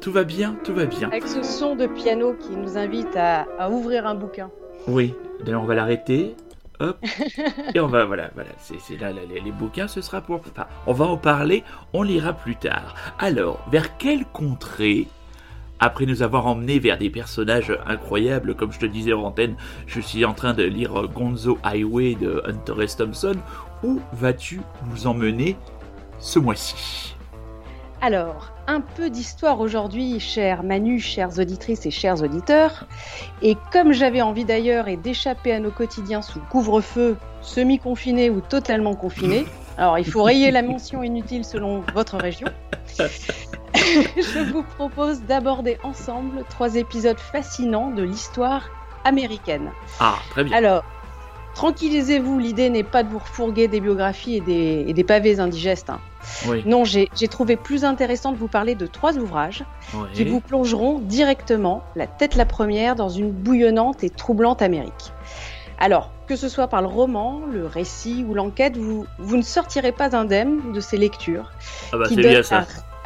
Tout 0.00 0.12
va 0.12 0.24
bien, 0.24 0.56
tout 0.64 0.74
va 0.74 0.86
bien. 0.86 1.08
Avec 1.08 1.26
ce 1.26 1.42
son 1.42 1.76
de 1.76 1.86
piano 1.86 2.34
qui 2.34 2.56
nous 2.56 2.76
invite 2.76 3.16
à, 3.16 3.46
à 3.58 3.70
ouvrir 3.70 4.06
un 4.06 4.14
bouquin. 4.14 4.50
Oui, 4.86 5.14
d'ailleurs 5.44 5.62
on 5.62 5.66
va 5.66 5.74
l'arrêter. 5.74 6.34
Hop. 6.80 6.96
Et 7.74 7.80
on 7.80 7.88
va, 7.88 8.04
voilà, 8.04 8.30
voilà, 8.34 8.50
c'est 8.58 8.78
c'est 8.78 8.96
là, 8.96 9.12
là, 9.12 9.22
les, 9.28 9.40
les 9.40 9.50
bouquins, 9.50 9.88
ce 9.88 10.00
sera 10.00 10.20
pour. 10.20 10.36
Enfin, 10.36 10.66
on 10.86 10.92
va 10.92 11.06
en 11.06 11.16
parler, 11.16 11.64
on 11.92 12.04
lira 12.04 12.32
plus 12.32 12.54
tard. 12.54 12.94
Alors, 13.18 13.58
vers 13.72 13.96
quelle 13.96 14.24
contrée, 14.26 15.08
après 15.80 16.06
nous 16.06 16.22
avoir 16.22 16.46
emmenés 16.46 16.78
vers 16.78 16.96
des 16.96 17.10
personnages 17.10 17.76
incroyables, 17.86 18.54
comme 18.54 18.72
je 18.72 18.78
te 18.78 18.86
disais 18.86 19.12
en 19.12 19.22
antenne, 19.22 19.56
je 19.86 20.00
suis 20.00 20.24
en 20.24 20.34
train 20.34 20.54
de 20.54 20.62
lire 20.62 21.08
Gonzo 21.08 21.58
Highway 21.64 22.14
de 22.14 22.42
Hunter 22.46 22.84
S. 22.84 22.96
Thompson, 22.96 23.34
où 23.82 24.00
vas-tu 24.12 24.60
nous 24.90 25.08
emmener 25.08 25.56
ce 26.20 26.38
mois-ci? 26.38 27.16
Alors, 28.00 28.52
un 28.68 28.82
peu 28.82 29.08
d'histoire 29.08 29.60
aujourd'hui, 29.60 30.20
chers 30.20 30.62
Manu, 30.62 31.00
chères 31.00 31.38
auditrices 31.38 31.86
et 31.86 31.90
chers 31.90 32.22
auditeurs. 32.22 32.86
Et 33.40 33.56
comme 33.72 33.92
j'avais 33.92 34.20
envie 34.20 34.44
d'ailleurs 34.44 34.88
et 34.88 34.96
d'échapper 34.98 35.52
à 35.52 35.58
nos 35.58 35.70
quotidiens 35.70 36.20
sous 36.20 36.38
couvre-feu, 36.50 37.16
semi-confiné 37.40 38.28
ou 38.28 38.42
totalement 38.42 38.94
confiné, 38.94 39.46
alors 39.78 39.98
il 39.98 40.04
faut 40.04 40.22
rayer 40.22 40.50
la 40.50 40.60
mention 40.62 41.02
inutile 41.02 41.46
selon 41.46 41.82
votre 41.94 42.18
région. 42.18 42.48
Je 42.98 44.52
vous 44.52 44.62
propose 44.76 45.22
d'aborder 45.22 45.78
ensemble 45.82 46.44
trois 46.50 46.76
épisodes 46.76 47.18
fascinants 47.18 47.90
de 47.90 48.02
l'histoire 48.02 48.68
américaine. 49.04 49.70
Ah, 49.98 50.16
très 50.30 50.44
bien. 50.44 50.54
Alors, 50.54 50.84
tranquillisez-vous, 51.54 52.38
l'idée 52.38 52.68
n'est 52.68 52.82
pas 52.82 53.02
de 53.02 53.08
vous 53.08 53.18
refourguer 53.18 53.66
des 53.66 53.80
biographies 53.80 54.36
et 54.36 54.40
des, 54.40 54.84
et 54.86 54.92
des 54.92 55.04
pavés 55.04 55.40
indigestes. 55.40 55.88
hein. 55.88 56.00
Oui, 56.46 56.62
Non, 56.66 56.84
j'ai 56.84 57.08
trouvé 57.28 57.56
plus 57.56 57.84
intéressant 57.84 58.32
de 58.32 58.36
vous 58.36 58.48
parler 58.48 58.74
de 58.74 58.86
trois 58.86 59.16
ouvrages 59.16 59.64
qui 60.14 60.24
vous 60.24 60.40
plongeront 60.40 60.98
directement, 60.98 61.82
la 61.96 62.06
tête 62.06 62.34
la 62.36 62.44
première, 62.46 62.94
dans 62.96 63.08
une 63.08 63.30
bouillonnante 63.30 64.04
et 64.04 64.10
troublante 64.10 64.62
Amérique. 64.62 65.12
Alors, 65.78 66.10
que 66.26 66.34
ce 66.36 66.48
soit 66.48 66.66
par 66.66 66.82
le 66.82 66.88
roman, 66.88 67.40
le 67.50 67.64
récit 67.66 68.24
ou 68.28 68.34
l'enquête, 68.34 68.76
vous, 68.76 69.06
vous 69.18 69.36
ne 69.36 69.42
sortirez 69.42 69.92
pas 69.92 70.16
indemne 70.16 70.72
de 70.72 70.80
ces 70.80 70.96
lectures. 70.96 71.52
Ah 71.92 71.98
bah 71.98 72.08
qui 72.08 72.16
c'est 72.16 72.20
bien 72.22 72.42
ça. 72.42 72.58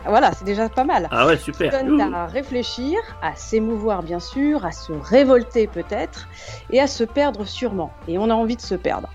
à- 0.04 0.08
Voilà, 0.10 0.32
c'est 0.32 0.44
déjà 0.44 0.68
pas 0.70 0.82
mal. 0.84 1.06
Ah 1.12 1.26
ouais, 1.26 1.36
super. 1.36 1.70
donnent 1.84 2.14
à 2.14 2.26
réfléchir, 2.26 2.98
à 3.22 3.36
s'émouvoir 3.36 4.02
bien 4.02 4.18
sûr, 4.20 4.64
à 4.64 4.72
se 4.72 4.90
révolter 4.92 5.66
peut-être, 5.66 6.28
et 6.70 6.80
à 6.80 6.86
se 6.86 7.04
perdre 7.04 7.44
sûrement. 7.44 7.92
Et 8.08 8.16
on 8.18 8.28
a 8.30 8.34
envie 8.34 8.56
de 8.56 8.62
se 8.62 8.74
perdre. 8.74 9.08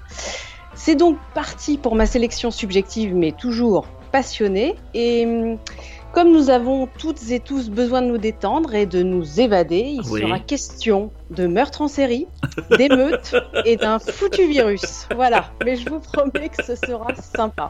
C'est 0.87 0.95
donc 0.95 1.17
parti 1.33 1.77
pour 1.77 1.95
ma 1.95 2.05
sélection 2.05 2.49
subjective, 2.49 3.13
mais 3.13 3.33
toujours 3.33 3.87
passionnée. 4.13 4.73
Et 4.93 5.25
hum, 5.25 5.57
comme 6.13 6.31
nous 6.31 6.49
avons 6.49 6.87
toutes 6.97 7.29
et 7.29 7.41
tous 7.41 7.69
besoin 7.69 8.01
de 8.01 8.07
nous 8.07 8.17
détendre 8.17 8.73
et 8.73 8.85
de 8.85 9.03
nous 9.03 9.41
évader, 9.41 9.79
il 9.85 9.99
Oui. 10.09 10.21
sera 10.21 10.39
question 10.39 11.11
de 11.29 11.45
meurtre 11.45 11.81
en 11.81 11.89
série, 11.89 12.25
d'émeutes 12.77 13.35
et 13.65 13.75
d'un 13.75 13.99
foutu 13.99 14.47
virus. 14.47 15.09
Voilà, 15.13 15.51
mais 15.65 15.75
je 15.75 15.89
vous 15.89 15.99
promets 15.99 16.47
que 16.57 16.63
ce 16.63 16.75
sera 16.77 17.13
sympa. 17.15 17.67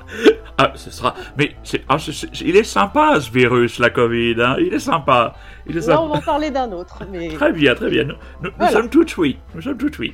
Ah, 0.59 0.73
ce 0.75 0.91
sera. 0.91 1.15
Mais 1.39 1.55
ah, 1.89 1.97
il 2.45 2.55
est 2.55 2.63
sympa 2.63 3.19
ce 3.19 3.31
virus, 3.31 3.79
la 3.79 3.89
Covid. 3.89 4.35
Hein 4.39 4.57
il 4.59 4.75
est 4.75 4.79
sympa. 4.79 5.33
Il 5.65 5.75
est 5.75 5.87
Là, 5.87 6.03
on 6.03 6.07
va 6.09 6.17
en 6.17 6.21
parler 6.21 6.51
d'un 6.51 6.71
autre, 6.71 7.01
mais 7.11 7.29
Très 7.29 7.51
bien, 7.51 7.73
très 7.73 7.89
bien. 7.89 8.03
Nous, 8.03 8.13
nous- 8.43 8.49
nous 8.51 8.51
Voilà. 8.59 8.73
sommes 8.73 8.89
tout 8.91 9.07
oui. 9.17 9.39
Nous 9.55 9.63
sommes 9.63 9.77
tout 9.79 9.91
oui. 9.97 10.13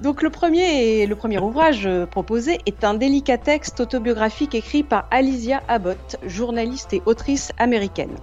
Donc 0.00 0.22
le 0.22 0.30
premier, 0.30 1.06
le 1.06 1.16
premier 1.16 1.38
ouvrage 1.40 1.86
euh, 1.86 2.06
proposé 2.06 2.60
est 2.66 2.84
un 2.84 2.94
délicat 2.94 3.36
texte 3.38 3.80
autobiographique 3.80 4.54
écrit 4.54 4.84
par 4.84 5.06
Alicia 5.10 5.60
Abbott, 5.66 6.16
journaliste 6.24 6.92
et 6.92 7.02
autrice 7.04 7.52
américaine. 7.58 8.14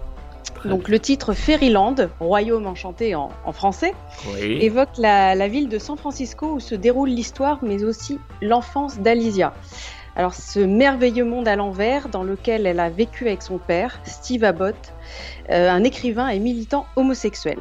Donc 0.63 0.87
le 0.87 0.99
titre 0.99 1.33
Fairyland, 1.33 1.95
Royaume 2.19 2.65
enchanté 2.65 3.13
en, 3.13 3.29
en 3.45 3.51
français, 3.51 3.93
Oui. 4.33 4.57
évoque 4.61 4.97
la, 4.97 5.35
la 5.35 5.47
ville 5.47 5.69
de 5.69 5.77
San 5.77 5.95
Francisco 5.97 6.53
où 6.53 6.59
se 6.59 6.73
déroule 6.73 7.09
l'histoire 7.09 7.59
mais 7.61 7.83
aussi 7.83 8.19
l'enfance 8.41 8.97
d'Alicia. 8.97 9.53
Alors 10.15 10.33
ce 10.33 10.59
merveilleux 10.61 11.25
monde 11.25 11.47
à 11.47 11.55
l'envers 11.57 12.07
dans 12.07 12.23
lequel 12.23 12.65
elle 12.65 12.79
a 12.79 12.89
vécu 12.89 13.27
avec 13.27 13.41
son 13.43 13.57
père, 13.59 13.99
Steve 14.05 14.43
Abbott, 14.45 14.93
euh, 15.51 15.69
un 15.69 15.83
écrivain 15.83 16.29
et 16.29 16.39
militant 16.39 16.85
homosexuel. 16.95 17.59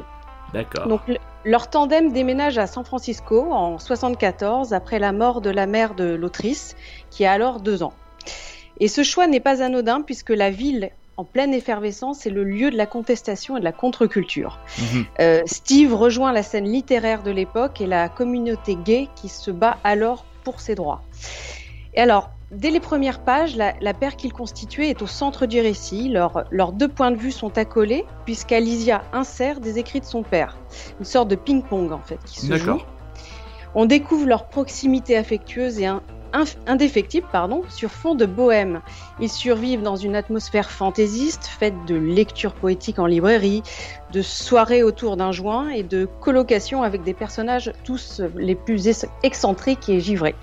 D'accord. 0.53 0.87
Donc 0.87 1.01
le- 1.07 1.17
leur 1.45 1.69
tandem 1.69 2.11
déménage 2.11 2.57
à 2.57 2.67
San 2.67 2.83
Francisco 2.83 3.51
en 3.51 3.77
74 3.77 4.73
après 4.73 4.99
la 4.99 5.11
mort 5.11 5.41
de 5.41 5.51
la 5.51 5.67
mère 5.67 5.93
de 5.93 6.15
l'autrice 6.15 6.75
qui 7.11 7.23
a 7.23 7.31
alors 7.31 7.61
deux 7.61 7.83
ans. 7.83 7.93
Et 8.79 8.87
ce 8.87 9.03
choix 9.03 9.27
n'est 9.27 9.39
pas 9.39 9.61
anodin 9.61 10.01
puisque 10.01 10.31
la 10.31 10.49
ville 10.49 10.89
en 11.17 11.23
pleine 11.23 11.53
effervescence 11.53 12.25
est 12.25 12.31
le 12.31 12.43
lieu 12.43 12.71
de 12.71 12.75
la 12.75 12.87
contestation 12.87 13.55
et 13.55 13.59
de 13.59 13.63
la 13.63 13.71
contre-culture. 13.71 14.59
Mhm. 14.79 15.05
Euh, 15.21 15.41
Steve 15.45 15.93
rejoint 15.93 16.33
la 16.33 16.43
scène 16.43 16.65
littéraire 16.65 17.23
de 17.23 17.31
l'époque 17.31 17.79
et 17.79 17.87
la 17.87 18.09
communauté 18.09 18.75
gay 18.75 19.07
qui 19.15 19.29
se 19.29 19.51
bat 19.51 19.77
alors 19.83 20.25
pour 20.43 20.59
ses 20.59 20.75
droits. 20.75 21.03
Et 21.93 22.01
alors, 22.01 22.31
dès 22.51 22.69
les 22.71 22.79
premières 22.79 23.19
pages, 23.19 23.55
la, 23.55 23.73
la 23.81 23.93
paire 23.93 24.15
qu'il 24.15 24.31
constituait 24.33 24.89
est 24.89 25.01
au 25.01 25.07
centre 25.07 25.45
du 25.45 25.59
récit. 25.59 26.09
Leurs, 26.09 26.45
leurs 26.51 26.71
deux 26.71 26.87
points 26.87 27.11
de 27.11 27.17
vue 27.17 27.31
sont 27.31 27.57
accolés, 27.57 28.05
puisqu'Alicia 28.25 29.03
insère 29.13 29.59
des 29.59 29.79
écrits 29.79 29.99
de 29.99 30.05
son 30.05 30.23
père. 30.23 30.57
Une 30.99 31.05
sorte 31.05 31.27
de 31.27 31.35
ping-pong, 31.35 31.91
en 31.91 31.99
fait, 32.01 32.19
qui 32.25 32.39
se 32.39 32.55
joue. 32.57 32.81
On 33.73 33.85
découvre 33.85 34.25
leur 34.25 34.47
proximité 34.47 35.17
affectueuse 35.17 35.79
et 35.79 35.85
un- 35.85 36.01
indéfectible 36.67 37.27
pardon, 37.31 37.63
sur 37.69 37.91
fond 37.91 38.15
de 38.15 38.25
bohème. 38.25 38.81
Ils 39.19 39.29
survivent 39.29 39.81
dans 39.81 39.95
une 39.95 40.15
atmosphère 40.15 40.71
fantaisiste, 40.71 41.45
faite 41.47 41.75
de 41.87 41.95
lectures 41.95 42.53
poétiques 42.53 42.99
en 42.99 43.05
librairie, 43.05 43.63
de 44.11 44.21
soirées 44.21 44.83
autour 44.83 45.17
d'un 45.17 45.31
joint 45.31 45.69
et 45.69 45.83
de 45.83 46.07
colocations 46.21 46.83
avec 46.83 47.03
des 47.03 47.13
personnages 47.13 47.71
tous 47.83 48.21
les 48.35 48.55
plus 48.55 48.87
ex- 48.87 49.05
excentriques 49.23 49.89
et 49.89 49.99
givrés. 49.99 50.35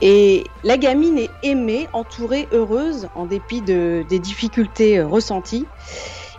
Et 0.00 0.44
la 0.64 0.78
gamine 0.78 1.18
est 1.18 1.30
aimée, 1.42 1.88
entourée, 1.92 2.48
heureuse, 2.52 3.08
en 3.14 3.26
dépit 3.26 3.60
de, 3.60 4.04
des 4.08 4.18
difficultés 4.18 4.98
euh, 4.98 5.06
ressenties. 5.06 5.66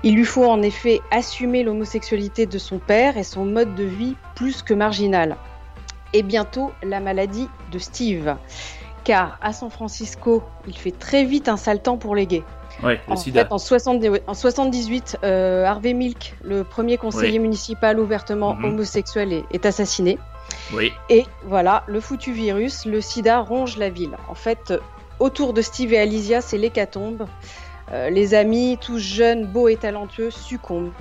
Il 0.03 0.15
lui 0.15 0.25
faut 0.25 0.45
en 0.45 0.61
effet 0.61 1.01
assumer 1.11 1.63
l'homosexualité 1.63 2.45
de 2.45 2.57
son 2.57 2.79
père 2.79 3.17
et 3.17 3.23
son 3.23 3.45
mode 3.45 3.75
de 3.75 3.83
vie 3.83 4.15
plus 4.35 4.61
que 4.61 4.73
marginal. 4.73 5.37
Et 6.13 6.23
bientôt 6.23 6.71
la 6.83 6.99
maladie 6.99 7.49
de 7.71 7.79
Steve. 7.79 8.35
Car 9.03 9.37
à 9.41 9.51
San 9.51 9.69
Francisco, 9.69 10.43
il 10.67 10.77
fait 10.77 10.91
très 10.97 11.25
vite 11.25 11.49
un 11.49 11.57
sale 11.57 11.81
temps 11.81 11.97
pour 11.97 12.15
les 12.15 12.25
gays. 12.25 12.43
Ouais, 12.81 12.99
le 13.07 13.13
En 13.13 13.15
sida. 13.17 13.43
fait, 13.45 13.51
en, 13.51 13.57
70 13.57 14.09
ouais, 14.09 14.23
en 14.27 14.33
78, 14.33 15.17
euh, 15.23 15.65
Harvey 15.65 15.93
Milk, 15.93 16.35
le 16.43 16.63
premier 16.63 16.97
conseiller 16.97 17.37
municipal 17.39 17.99
ouvertement 17.99 18.55
Mhm. 18.55 18.65
homosexuel, 18.65 19.33
est, 19.33 19.43
est 19.51 19.65
assassiné. 19.65 20.17
Oui. 20.73 20.91
Et 21.09 21.25
voilà, 21.45 21.83
le 21.87 21.99
foutu 21.99 22.31
virus, 22.31 22.85
le 22.85 23.01
sida 23.01 23.39
ronge 23.41 23.77
la 23.77 23.89
ville. 23.89 24.17
En 24.29 24.35
fait, 24.35 24.71
euh, 24.71 24.79
autour 25.19 25.53
de 25.53 25.61
Steve 25.61 25.93
et 25.93 25.99
Alicia, 25.99 26.41
c'est 26.41 26.57
l'hécatombe. 26.57 27.25
Euh, 27.91 28.09
les 28.09 28.33
amis, 28.33 28.77
tous 28.79 28.97
jeunes, 28.99 29.45
beaux 29.45 29.67
et 29.67 29.75
talentueux, 29.75 30.31
succombent. 30.31 30.91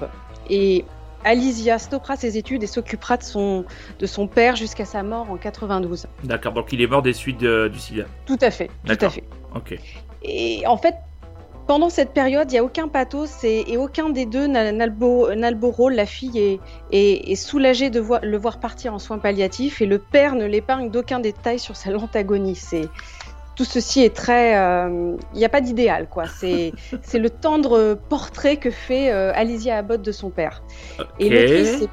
Et 0.51 0.85
Alicia 1.25 1.79
stoppera 1.79 2.17
ses 2.17 2.37
études 2.37 2.63
et 2.63 2.67
s'occupera 2.67 3.17
de 3.17 3.23
son, 3.23 3.65
de 3.99 4.07
son 4.07 4.27
père 4.27 4.57
jusqu'à 4.57 4.85
sa 4.85 5.03
mort 5.03 5.31
en 5.31 5.37
92. 5.37 6.07
D'accord. 6.25 6.53
Donc 6.53 6.73
il 6.73 6.81
est 6.83 6.87
mort 6.87 7.03
des 7.03 7.13
suites 7.13 7.39
de- 7.41 7.69
du 7.69 7.79
sida. 7.79 8.05
Tout 8.27 8.39
à 8.41 8.51
fait, 8.51 8.71
tout 8.87 8.97
à 9.01 9.11
fait. 9.11 9.25
Ok. 9.55 9.79
Et 10.23 10.67
en 10.67 10.77
fait, 10.77 10.95
pendant 11.67 11.91
cette 11.91 12.13
période, 12.13 12.51
il 12.51 12.55
n'y 12.55 12.59
a 12.59 12.65
aucun 12.65 12.89
pathos 12.89 13.45
et, 13.45 13.65
et 13.73 13.77
aucun 13.77 14.11
des 14.11 14.27
deux 14.27 14.47
n'a 14.47 14.73
le 14.73 14.91
beau, 14.93 15.71
rôle. 15.71 15.95
La 15.95 16.07
fille 16.07 16.39
est, 16.39 16.61
est, 16.91 17.31
est 17.31 17.35
soulagée 17.37 17.89
de 17.89 18.05
le 18.23 18.37
voir 18.37 18.59
partir 18.59 18.93
en 18.93 18.99
soins 18.99 19.19
palliatifs 19.19 19.81
et 19.81 19.87
le 19.87 19.99
père 19.99 20.35
ne 20.35 20.45
l'épargne 20.45 20.91
d'aucun 20.91 21.21
détail 21.21 21.59
sur 21.59 21.77
sa 21.77 21.91
lente 21.91 22.17
agonie. 22.17 22.57
C'est 22.57 22.89
tout 23.55 23.65
ceci 23.65 24.03
est 24.03 24.15
très, 24.15 24.57
euh, 24.57 25.17
il 25.35 25.39
n'y 25.39 25.45
a 25.45 25.49
pas 25.49 25.61
d'idéal 25.61 26.09
quoi. 26.09 26.25
C'est 26.29 26.73
le 27.19 27.31
tendre 27.31 27.95
portrait 28.09 28.57
que 28.57 28.71
fait 28.71 29.13
euh, 29.13 29.33
Alicia 29.35 29.77
Abbott 29.79 30.03
de 30.03 30.13
son 30.13 30.31
père. 30.31 30.63
Et 31.19 31.29
l'autrice 31.29 31.83
est, 31.83 31.89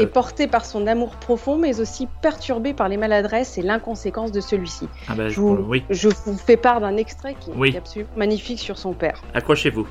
est 0.00 0.04
Euh. 0.04 0.06
portée 0.06 0.46
par 0.46 0.64
son 0.66 0.86
amour 0.86 1.16
profond, 1.16 1.56
mais 1.56 1.80
aussi 1.80 2.06
perturbée 2.20 2.74
par 2.74 2.88
les 2.88 2.96
maladresses 2.98 3.56
et 3.58 3.62
l'inconséquence 3.62 4.30
de 4.32 4.40
celui-ci. 4.40 4.88
Ah 5.08 5.14
bah, 5.14 5.28
Je 5.28 5.40
vous, 5.40 5.56
oui. 5.66 5.82
je 5.90 6.08
vous 6.08 6.36
fais 6.36 6.56
part 6.58 6.80
d'un 6.80 6.96
extrait 6.96 7.34
qui 7.40 7.50
Oui. 7.56 7.70
est 7.74 7.78
absolument 7.78 8.10
magnifique 8.16 8.58
sur 8.60 8.76
son 8.78 8.92
père. 8.92 9.22
Accrochez-vous. 9.34 9.86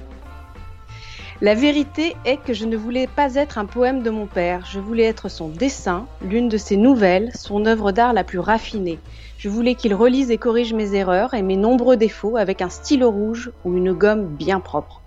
La 1.40 1.54
vérité 1.54 2.16
est 2.26 2.38
que 2.38 2.54
je 2.54 2.66
ne 2.66 2.76
voulais 2.76 3.06
pas 3.06 3.36
être 3.36 3.60
un 3.60 3.68
poème 3.68 4.02
de 4.02 4.10
mon 4.10 4.26
père, 4.26 4.66
je 4.66 4.80
voulais 4.80 5.04
être 5.04 5.30
son 5.30 5.50
dessin, 5.50 6.08
l'une 6.24 6.50
de 6.50 6.58
ses 6.58 6.78
nouvelles, 6.78 7.30
son 7.36 7.68
œuvre 7.68 7.92
d'art 7.92 8.14
la 8.14 8.24
plus 8.24 8.40
raffinée. 8.40 8.98
Je 9.38 9.48
voulais 9.48 9.76
qu'il 9.76 9.94
relise 9.94 10.32
et 10.32 10.40
corrige 10.40 10.74
mes 10.74 10.96
erreurs 10.96 11.36
et 11.36 11.44
mes 11.44 11.56
nombreux 11.56 11.96
défauts 11.96 12.38
avec 12.38 12.64
un 12.64 12.70
stylo 12.70 13.12
rouge 13.12 13.52
ou 13.64 13.78
une 13.78 13.94
gomme 13.94 14.26
bien 14.26 14.60
propre. 14.60 15.04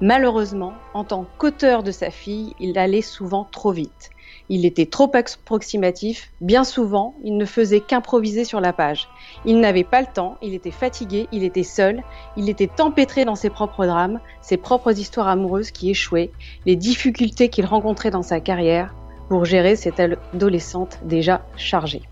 Malheureusement, 0.00 0.74
en 0.94 1.02
tant 1.02 1.26
qu'auteur 1.36 1.82
de 1.82 1.90
sa 1.90 2.10
fille, 2.10 2.54
il 2.60 2.78
allait 2.78 3.02
souvent 3.02 3.48
trop 3.50 3.72
vite. 3.72 4.11
Il 4.48 4.66
était 4.66 4.86
trop 4.86 5.10
approximatif, 5.14 6.30
bien 6.40 6.64
souvent, 6.64 7.14
il 7.24 7.36
ne 7.36 7.44
faisait 7.44 7.80
qu'improviser 7.80 8.44
sur 8.44 8.60
la 8.60 8.72
page. 8.72 9.08
Il 9.44 9.60
n'avait 9.60 9.84
pas 9.84 10.00
le 10.00 10.08
temps, 10.12 10.36
il 10.42 10.54
était 10.54 10.70
fatigué, 10.70 11.28
il 11.32 11.44
était 11.44 11.62
seul, 11.62 12.02
il 12.36 12.50
était 12.50 12.70
empêtré 12.80 13.24
dans 13.24 13.34
ses 13.34 13.50
propres 13.50 13.86
drames, 13.86 14.20
ses 14.40 14.56
propres 14.56 14.98
histoires 14.98 15.28
amoureuses 15.28 15.70
qui 15.70 15.90
échouaient, 15.90 16.30
les 16.66 16.76
difficultés 16.76 17.48
qu'il 17.48 17.66
rencontrait 17.66 18.10
dans 18.10 18.22
sa 18.22 18.40
carrière 18.40 18.94
pour 19.28 19.44
gérer 19.44 19.76
cette 19.76 20.00
adolescente 20.00 20.98
déjà 21.04 21.46
chargée. 21.56 22.02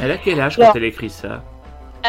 Elle 0.00 0.10
a 0.10 0.16
quel 0.16 0.40
âge 0.40 0.56
quand 0.56 0.62
Alors- 0.62 0.76
elle 0.76 0.84
écrit 0.84 1.10
ça? 1.10 1.44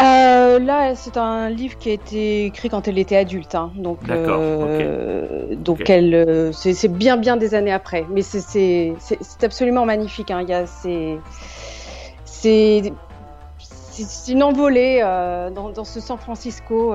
Euh, 0.01 0.59
là, 0.59 0.95
c'est 0.95 1.17
un 1.17 1.49
livre 1.49 1.77
qui 1.77 1.89
a 1.89 1.93
été 1.93 2.45
écrit 2.45 2.69
quand 2.69 2.87
elle 2.87 2.97
était 2.97 3.17
adulte, 3.17 3.53
hein. 3.55 3.71
donc 3.75 3.99
euh, 4.09 5.55
donc 5.55 5.89
elle, 5.89 6.13
euh, 6.15 6.51
c'est 6.53 6.87
bien 6.87 7.17
bien 7.17 7.35
des 7.37 7.53
années 7.53 7.73
après, 7.73 8.05
mais 8.09 8.21
c'est 8.21 8.93
absolument 9.43 9.85
magnifique. 9.85 10.31
Hein. 10.31 10.41
Il 10.43 10.49
y 10.49 10.53
a 10.53 10.65
c'est 10.67 11.17
c'est 12.25 12.93
une 14.31 14.43
envolée 14.43 15.01
euh, 15.03 15.49
dans, 15.49 15.69
dans 15.69 15.83
ce 15.83 15.99
San 15.99 16.17
Francisco 16.17 16.93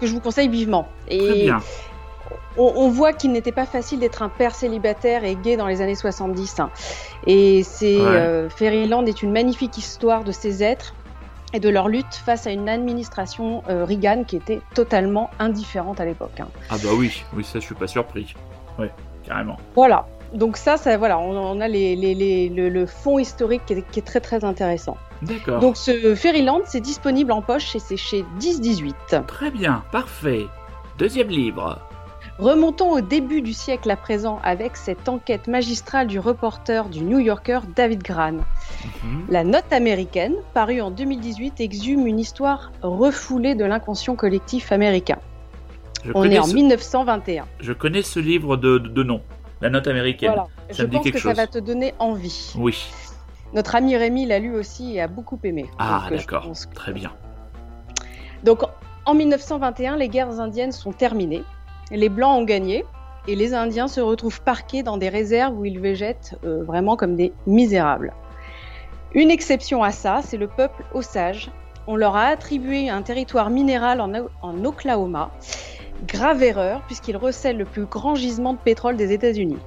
que 0.00 0.06
je 0.06 0.12
vous 0.12 0.20
conseille 0.20 0.48
vivement. 0.48 0.86
Très 1.06 1.16
Et 1.16 1.44
bien. 1.44 1.60
on, 2.58 2.72
on 2.76 2.88
voit 2.90 3.12
qu'il 3.12 3.32
n'était 3.32 3.52
pas 3.52 3.66
facile 3.66 4.00
d'être 4.00 4.22
un 4.22 4.28
père 4.28 4.54
célibataire 4.54 5.24
et 5.24 5.34
gay 5.36 5.56
dans 5.56 5.66
les 5.66 5.80
années 5.82 5.94
70. 5.94 6.60
hein. 6.60 6.70
Et 7.26 7.62
c'est 7.62 7.96
Ouais. 7.98 8.06
euh, 8.06 8.48
Fairyland 8.50 9.04
est 9.06 9.22
une 9.22 9.32
magnifique 9.32 9.76
histoire 9.78 10.24
de 10.24 10.32
ces 10.32 10.62
êtres 10.62 10.94
et 11.52 11.60
de 11.60 11.68
leur 11.68 11.88
lutte 11.88 12.14
face 12.14 12.46
à 12.46 12.50
une 12.52 12.68
administration 12.68 13.62
euh, 13.68 13.84
Reagan 13.84 14.24
qui 14.24 14.36
était 14.36 14.60
totalement 14.74 15.30
indifférente 15.38 16.00
à 16.00 16.04
l'époque. 16.04 16.38
hein. 16.40 16.48
Ah 16.70 16.76
bah 16.82 16.90
oui, 16.96 17.22
oui, 17.34 17.44
ça 17.44 17.58
je 17.60 17.64
suis 17.64 17.74
pas 17.74 17.86
surpris. 17.86 18.34
Ouais, 18.78 18.90
carrément. 19.24 19.56
Voilà. 19.74 20.06
Donc 20.32 20.56
ça, 20.56 20.76
ça 20.76 20.96
voilà, 20.96 21.18
on, 21.18 21.36
on 21.36 21.60
a 21.60 21.66
les, 21.66 21.96
les- 21.96 22.14
les- 22.14 22.48
le, 22.48 22.68
le 22.68 22.86
fond 22.86 23.18
historique 23.18 23.62
qui 23.66 23.72
est, 23.72 23.82
qui 23.90 23.98
est 23.98 24.02
très 24.04 24.20
très 24.20 24.44
intéressant. 24.44 24.96
D'accord. 25.22 25.58
Donc 25.60 25.76
ce 25.76 26.14
Fairyland, 26.14 26.60
c'est 26.66 26.80
disponible 26.80 27.32
en 27.32 27.42
poche 27.42 27.74
et 27.74 27.80
c'est 27.80 27.96
chez 27.96 28.24
10-18. 28.38 29.24
Très 29.26 29.50
bien, 29.50 29.82
parfait. 29.90 30.46
Deuxième 30.98 31.28
livre. 31.28 31.80
Remontons 32.40 32.90
au 32.92 33.02
début 33.02 33.42
du 33.42 33.52
siècle 33.52 33.90
à 33.90 33.96
présent 33.96 34.40
avec 34.42 34.74
cette 34.74 35.10
enquête 35.10 35.46
magistrale 35.46 36.06
du 36.06 36.18
reporter 36.18 36.88
du 36.88 37.02
New 37.02 37.18
Yorker 37.18 37.60
David 37.76 38.02
Gran. 38.02 38.32
Mhm. 38.32 39.26
La 39.28 39.44
note 39.44 39.70
américaine, 39.72 40.34
parue 40.54 40.80
en 40.80 40.90
2018, 40.90 41.60
exhume 41.60 42.06
une 42.06 42.18
histoire 42.18 42.72
refoulée 42.80 43.54
de 43.54 43.66
l'inconscient 43.66 44.16
collectif 44.16 44.72
américain. 44.72 45.18
Je, 46.02 46.12
On 46.14 46.24
est 46.24 46.38
en 46.38 46.44
ce, 46.44 46.54
1921. 46.54 47.44
je 47.60 47.72
connais 47.74 48.00
ce 48.00 48.18
livre 48.18 48.56
de, 48.56 48.78
de, 48.78 48.88
de 48.88 49.02
nom, 49.02 49.20
La 49.60 49.68
note 49.68 49.86
américaine. 49.86 50.30
Voilà. 50.30 50.46
Ça 50.70 50.76
Je 50.78 50.82
me 50.84 50.88
dit 50.88 50.96
pense 50.96 51.04
quelque 51.04 51.16
que 51.16 51.20
ça 51.20 51.34
va 51.34 51.46
te 51.46 51.58
donner 51.58 51.92
envie. 51.98 52.54
Oui. 52.56 52.86
Notre 53.52 53.74
ami 53.74 53.98
Rémi 53.98 54.24
l'a 54.24 54.38
lu 54.38 54.54
aussi 54.54 54.94
et 54.94 55.02
a 55.02 55.08
beaucoup 55.08 55.38
aimé. 55.44 55.66
Ah, 55.78 56.06
d'accord. 56.08 56.44
pense 56.44 56.70
Très 56.74 56.94
bien. 56.94 57.12
Donc 58.44 58.62
en 59.04 59.14
1921, 59.14 59.96
les 59.96 60.08
guerres 60.08 60.40
indiennes 60.40 60.72
sont 60.72 60.92
terminées. 60.92 61.42
Les 61.90 62.08
Blancs 62.08 62.40
ont 62.40 62.44
gagné 62.44 62.84
et 63.26 63.34
les 63.34 63.54
Indiens 63.54 63.88
se 63.88 64.00
retrouvent 64.00 64.42
parqués 64.42 64.82
dans 64.82 64.96
des 64.96 65.08
réserves 65.08 65.58
où 65.58 65.64
ils 65.64 65.80
végètent 65.80 66.36
euh, 66.44 66.62
vraiment 66.62 66.96
comme 66.96 67.16
des 67.16 67.32
misérables. 67.46 68.12
Une 69.12 69.30
exception 69.30 69.82
à 69.82 69.90
ça, 69.90 70.20
c'est 70.22 70.36
le 70.36 70.46
peuple 70.46 70.84
Osage. 70.94 71.50
On 71.88 71.96
leur 71.96 72.14
a 72.14 72.26
attribué 72.26 72.88
un 72.88 73.02
territoire 73.02 73.50
minéral 73.50 74.00
en, 74.00 74.64
Oklahoma. 74.64 75.32
Grave 76.06 76.42
erreur, 76.42 76.82
puisqu'ils 76.86 77.16
recèlent 77.16 77.58
le 77.58 77.64
plus 77.64 77.86
grand 77.86 78.14
gisement 78.14 78.52
de 78.52 78.58
pétrole 78.58 78.96
des 78.96 79.12
États-Unis. 79.12 79.58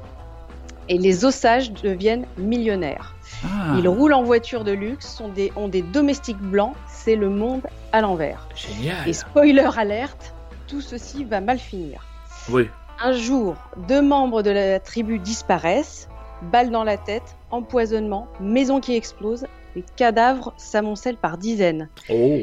Et 0.88 0.98
les 0.98 1.26
Osages 1.26 1.72
deviennent 1.74 2.26
millionnaires. 2.38 3.16
Ah, 3.44 3.76
Ils 3.78 3.88
roulent 3.88 4.14
en 4.14 4.24
voiture 4.24 4.64
de 4.64 4.72
luxe, 4.72 5.08
sont 5.08 5.28
des, 5.28 5.52
ont 5.56 5.68
des 5.68 5.82
domestiques 5.82 6.40
blancs, 6.40 6.74
c'est 6.88 7.16
le 7.16 7.30
monde 7.30 7.62
à 7.92 8.02
l'envers. 8.02 8.48
génial. 8.56 9.08
Et 9.08 9.14
spoiler 9.14 9.68
alerte, 9.78 10.34
tout 10.68 10.82
ceci 10.82 11.26
va 11.26 11.42
mal 11.42 11.60
finir. 11.60 12.06
Oui. 12.50 12.70
Un 13.02 13.14
jour, 13.14 13.56
deux 13.88 14.02
membres 14.02 14.42
de 14.44 14.52
la 14.52 14.80
tribu 14.80 15.20
disparaissent, 15.20 16.08
balles 16.52 16.72
dans 16.72 16.84
la 16.84 16.98
tête, 16.98 17.36
empoisonnement, 17.52 18.28
maison 18.40 18.80
qui 18.80 18.96
explose, 18.96 19.46
les 19.76 19.84
cadavres 19.96 20.54
s'amoncellent 20.58 21.18
par 21.18 21.38
dizaines. 21.38 21.90
Oh. 22.10 22.40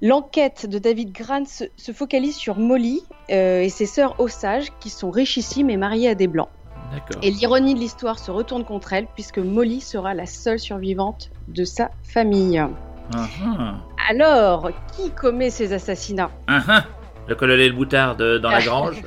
L'enquête 0.00 0.66
de 0.66 0.78
David 0.78 1.12
Grant 1.12 1.44
se, 1.44 1.64
se 1.76 1.92
focalise 1.92 2.36
sur 2.36 2.58
Molly 2.58 3.02
euh, 3.30 3.60
et 3.60 3.68
ses 3.68 3.86
sœurs 3.86 4.18
Osage 4.20 4.68
qui 4.80 4.90
sont 4.90 5.10
richissimes 5.10 5.70
et 5.70 5.76
mariées 5.76 6.08
à 6.08 6.14
des 6.14 6.28
blancs. 6.28 6.48
Et 7.22 7.30
l'ironie 7.30 7.74
de 7.74 7.80
l'histoire 7.80 8.18
se 8.18 8.30
retourne 8.30 8.64
contre 8.64 8.92
elle 8.94 9.06
puisque 9.14 9.38
Molly 9.38 9.80
sera 9.80 10.14
la 10.14 10.24
seule 10.24 10.58
survivante 10.58 11.30
de 11.48 11.64
sa 11.64 11.90
famille. 12.02 12.58
Ah, 13.14 13.26
ah. 13.44 13.74
Alors, 14.08 14.70
qui 14.96 15.10
commet 15.10 15.50
ces 15.50 15.72
assassinats? 15.72 16.30
Ah. 16.46 16.84
Le 17.28 17.34
colonel 17.34 17.72
Boutard 17.72 18.16
dans 18.16 18.50
la 18.50 18.60
grange. 18.64 19.02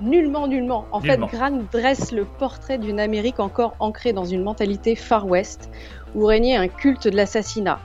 Nullement, 0.00 0.46
nullement. 0.48 0.86
En 0.92 1.00
Nullement. 1.00 1.28
fait, 1.28 1.36
Grant 1.36 1.58
dresse 1.72 2.12
le 2.12 2.24
portrait 2.24 2.78
d'une 2.78 2.98
Amérique 3.00 3.40
encore 3.40 3.74
ancrée 3.80 4.12
dans 4.12 4.24
une 4.24 4.42
mentalité 4.42 4.96
Far 4.96 5.26
West, 5.26 5.70
où 6.14 6.24
régnait 6.26 6.56
un 6.56 6.68
culte 6.68 7.08
de 7.08 7.16
l'assassinat. 7.16 7.78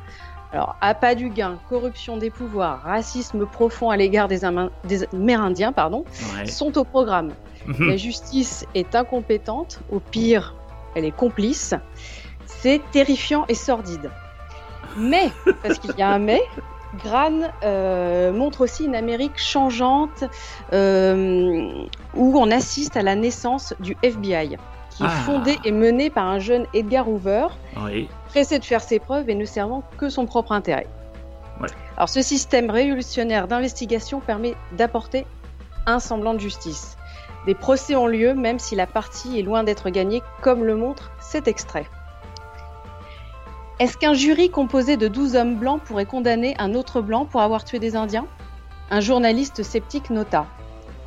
Alors, 0.54 0.76
appât 0.80 1.16
du 1.16 1.30
gain, 1.30 1.58
corruption 1.70 2.18
des 2.18 2.30
pouvoirs, 2.30 2.82
racisme 2.84 3.46
profond 3.46 3.90
à 3.90 3.98
l'égard 3.98 4.28
des, 4.30 4.46
Amérindiens, 4.46 5.74
pardon, 5.74 6.06
Ouais. 6.38 6.46
sont 6.46 6.78
au 6.78 6.84
programme. 6.86 7.32
La 7.80 7.98
justice 7.98 8.66
est 8.74 8.96
incompétente, 8.96 9.80
au 9.92 10.00
pire, 10.00 10.56
elle 10.96 11.04
est 11.04 11.12
complice. 11.16 11.74
C'est 12.46 12.82
terrifiant 12.92 13.44
et 13.50 13.56
sordide. 13.56 14.10
Mais, 14.98 15.30
parce 15.62 15.78
qu'il 15.80 15.94
y 15.98 16.02
a 16.02 16.10
un 16.10 16.20
mais, 16.20 16.42
Gran 17.03 17.51
euh, 17.63 18.31
montre 18.33 18.62
aussi 18.62 18.86
une 18.86 18.95
Amérique 18.95 19.38
changeante 19.38 20.23
euh, 20.73 21.69
où 22.15 22.38
on 22.38 22.51
assiste 22.51 22.97
à 22.97 23.03
la 23.03 23.15
naissance 23.15 23.73
du 23.79 23.95
FBI, 24.03 24.57
qui 24.89 25.03
Ah. 25.03 25.05
est 25.07 25.25
fondé 25.25 25.57
et 25.63 25.71
mené 25.71 26.10
par 26.10 26.25
un 26.27 26.39
jeune 26.39 26.65
Edgar 26.73 27.07
Hoover, 27.10 27.47
Oui. 27.86 28.10
pressé 28.29 28.60
de 28.60 28.65
faire 28.65 28.81
ses 28.81 28.99
preuves 28.99 29.29
et 29.29 29.36
ne 29.36 29.45
servant 29.45 29.83
que 29.97 30.10
son 30.10 30.25
propre 30.25 30.51
intérêt. 30.51 30.88
Ouais. 31.62 31.69
Alors 31.95 32.10
ce 32.10 32.21
système 32.21 32.69
révolutionnaire 32.69 33.47
d'investigation 33.47 34.19
permet 34.19 34.53
d'apporter 34.73 35.25
un 35.86 35.99
semblant 35.99 36.33
de 36.33 36.39
justice. 36.39 36.97
Des 37.45 37.55
procès 37.55 37.95
ont 37.95 38.07
lieu 38.07 38.33
même 38.33 38.60
si 38.60 38.75
la 38.75 38.86
partie 38.88 39.39
est 39.39 39.41
loin 39.43 39.63
d'être 39.63 39.89
gagnée, 39.89 40.21
comme 40.41 40.65
le 40.65 40.75
montre 40.75 41.12
cet 41.19 41.47
extrait. 41.47 41.86
Est-ce 43.80 43.96
qu'un 43.96 44.16
jury 44.16 44.50
composé 44.50 44.98
de 44.98 45.08
12 45.08 45.36
hommes 45.36 45.56
blancs 45.56 45.84
pourrait 45.84 46.08
condamner 46.08 46.56
un 46.58 46.74
autre 46.74 47.00
blanc 47.00 47.26
pour 47.26 47.42
avoir 47.42 47.63
tué 47.63 47.78
des 47.78 47.96
Indiens? 47.96 48.26
Un 48.90 49.02
journaliste 49.02 49.62
sceptique 49.62 50.10
nota. 50.10 50.48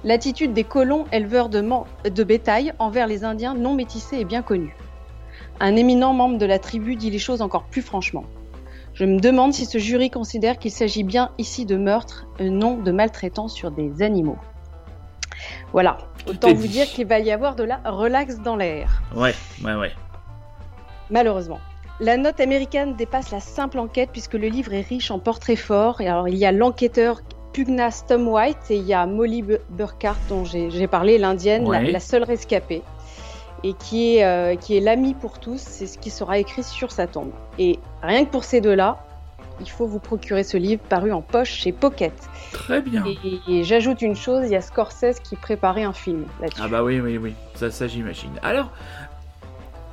L'attitude 0.05 0.53
des 0.53 0.63
colons 0.63 1.05
éleveurs 1.11 1.49
de, 1.49 2.23
bétail 2.23 2.73
envers 2.79 3.09
les 3.09 3.25
Indiens 3.25 3.55
non 3.55 3.75
métissés 3.75 4.21
est 4.21 4.25
bien 4.25 4.43
connue. 4.43 4.77
Un 5.59 5.75
éminent 5.75 6.13
membre 6.13 6.39
de 6.39 6.47
la 6.47 6.61
tribu 6.61 6.95
dit 6.95 7.11
les 7.11 7.18
choses 7.18 7.43
encore 7.43 7.64
plus 7.64 7.83
franchement. 7.83 8.25
Je 8.95 9.05
me 9.05 9.18
demande 9.18 9.53
si 9.53 9.66
ce 9.66 9.79
jury 9.79 10.09
considère 10.09 10.57
qu'il 10.57 10.71
s'agit 10.71 11.03
bien 11.03 11.33
ici 11.39 11.66
de 11.66 11.77
meurtre, 11.77 12.29
et 12.39 12.51
non 12.51 12.77
de 12.77 12.93
maltraitance 12.93 13.53
sur 13.53 13.73
des 13.73 14.01
animaux. 14.01 14.39
Voilà, 15.73 15.99
autant 16.29 16.55
vous 16.55 16.68
dire 16.68 16.87
qu'il 16.87 17.09
va 17.09 17.18
y 17.18 17.33
avoir 17.33 17.57
de 17.57 17.64
la 17.64 17.79
relax 17.85 18.39
dans 18.39 18.55
l'air, 18.55 19.03
Ouais, 19.16 19.35
ouais, 19.64 19.75
ouais. 19.75 19.93
malheureusement. 21.11 21.59
La 22.01 22.16
note 22.16 22.40
américaine 22.40 22.96
dépasse 22.96 23.30
la 23.30 23.40
simple 23.40 23.78
enquête 23.78 24.09
puisque 24.11 24.34
le 24.34 24.48
livre 24.48 24.72
est 24.72 24.80
riche 24.80 25.11
en 25.11 25.18
portraits 25.18 25.59
forts. 25.59 26.01
Et 26.01 26.09
alors, 26.09 26.28
il 26.28 26.36
y 26.36 26.46
a 26.46 26.53
l'enquêteur 26.53 27.20
Pugnas 27.53 28.05
Tom 28.09 28.26
White 28.28 28.57
et 28.70 28.76
il 28.76 28.84
y 28.86 28.94
a 28.94 29.05
Molly 29.07 29.42
Bu- 29.42 29.59
Burkhart 29.68 30.16
dont 30.28 30.44
j'ai 30.44 30.86
parlé, 30.86 31.18
l'indienne, 31.18 31.70
la- 31.70 32.01
seule 32.01 32.22
rescapée, 32.22 32.82
et 33.64 33.74
qui 33.74 34.16
est, 34.16 34.24
euh, 34.24 34.57
qui 34.57 34.76
est 34.76 34.80
l'ami 34.80 35.12
pour 35.14 35.40
tous. 35.40 35.61
C'est 35.61 35.86
ce 35.86 35.98
qui 35.98 36.09
sera 36.11 36.38
écrit 36.38 36.62
sur 36.62 36.90
sa 36.90 37.07
tombe. 37.07 37.32
Et 37.59 37.78
rien 38.03 38.24
que 38.24 38.30
pour 38.30 38.44
ces 38.44 38.61
deux-là, 38.62 39.05
il 39.61 39.68
faut 39.68 39.86
vous 39.86 39.98
procurer 39.98 40.42
ce 40.42 40.57
livre 40.57 40.80
paru 40.88 41.12
en 41.12 41.20
poche 41.20 41.51
chez 41.51 41.72
Pocket. 41.72 42.14
Très 42.53 42.80
bien. 42.80 43.05
Et, 43.05 43.40
et 43.59 43.62
j'ajoute 43.64 44.01
une 44.01 44.16
chose, 44.16 44.44
il 44.46 44.53
y 44.53 44.57
a 44.57 44.62
Scorsese 44.62 45.20
qui 45.22 45.36
préparait 45.36 45.82
un 45.84 45.92
film 45.92 46.24
là-dessus. 46.40 46.62
Ah 46.64 46.68
bah 46.68 46.82
oui, 46.82 46.98
oui, 46.98 47.18
oui. 47.18 47.34
Ça, 47.57 47.70
ça 47.70 47.86
j'imagine. 47.86 48.30
Alors, 48.42 48.70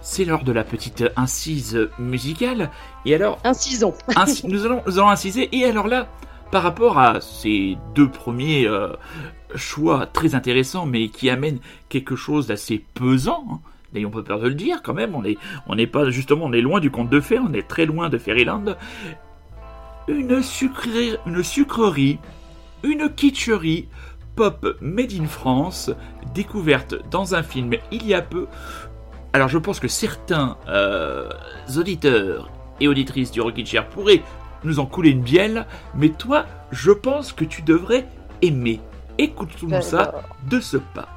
c'est 0.08 0.24
l'heure 0.24 0.46
de 0.46 0.54
la 0.54 0.64
petite 0.64 1.04
incise 1.18 1.90
musicale. 2.00 2.72
Et 3.04 3.14
alors, 3.14 3.40
Incisons. 3.44 3.94
Nous, 4.48 4.66
allons, 4.66 4.82
nous 4.88 5.00
allons 5.00 5.10
inciser. 5.10 5.50
Et 5.52 5.66
alors 5.66 5.88
là, 5.88 6.08
par 6.50 6.64
rapport 6.64 6.98
à 6.98 7.20
ces 7.20 7.78
deux 7.94 8.10
premiers 8.10 8.66
euh, 8.66 8.94
choix 9.56 10.06
très 10.06 10.34
intéressants, 10.34 10.86
mais 10.86 11.10
qui 11.10 11.30
amènent 11.30 11.60
quelque 11.90 12.16
chose 12.16 12.48
d'assez 12.48 12.86
pesant, 12.94 13.46
hein, 13.52 13.60
n'ayons 13.94 14.10
pas 14.10 14.24
peur 14.24 14.40
de 14.40 14.48
le 14.48 14.56
dire 14.56 14.82
quand 14.82 14.94
même, 14.94 15.14
on 15.14 15.26
est, 15.26 15.38
on 15.68 15.76
n'est 15.76 15.88
pas 15.88 16.10
justement, 16.10 16.46
on 16.46 16.54
est 16.54 16.62
loin 16.62 16.80
du 16.80 16.90
conte 16.90 17.10
de 17.10 17.20
fées, 17.20 17.40
on 17.40 17.52
est 17.52 17.68
très 17.68 17.86
loin 17.86 18.08
de 18.08 18.18
Fairyland. 18.18 18.78
Une, 20.08 20.42
sucrerie, 20.42 21.18
une 21.26 21.44
sucrerie, 21.44 22.18
une 22.82 23.14
kitscherie 23.14 23.90
pop 24.38 24.78
made 24.80 25.12
in 25.20 25.26
France, 25.26 25.92
découverte 26.34 26.96
dans 27.10 27.36
un 27.36 27.44
film 27.44 27.74
il 27.92 28.08
y 28.08 28.14
a 28.14 28.22
peu. 28.22 28.48
Alors 29.38 29.50
je 29.50 29.60
pense 29.60 29.80
que 29.80 29.88
certains 29.88 30.58
euh, 30.68 31.30
auditeurs 31.78 32.50
et 32.80 32.88
auditrices 32.88 33.30
du 33.30 33.40
Rockin' 33.40 33.68
Chair 33.68 33.88
pourraient 33.88 34.24
nous 34.64 34.80
en 34.80 34.88
couler 34.88 35.12
une 35.12 35.22
bielle, 35.22 35.68
mais 35.94 36.10
toi, 36.10 36.48
je 36.72 36.90
pense 36.90 37.34
que 37.34 37.46
tu 37.46 37.62
devrais 37.62 38.08
aimer. 38.42 38.82
Écoute-nous 39.20 39.80
ça 39.84 40.24
de 40.50 40.60
ce 40.60 40.78
pas. 40.78 41.17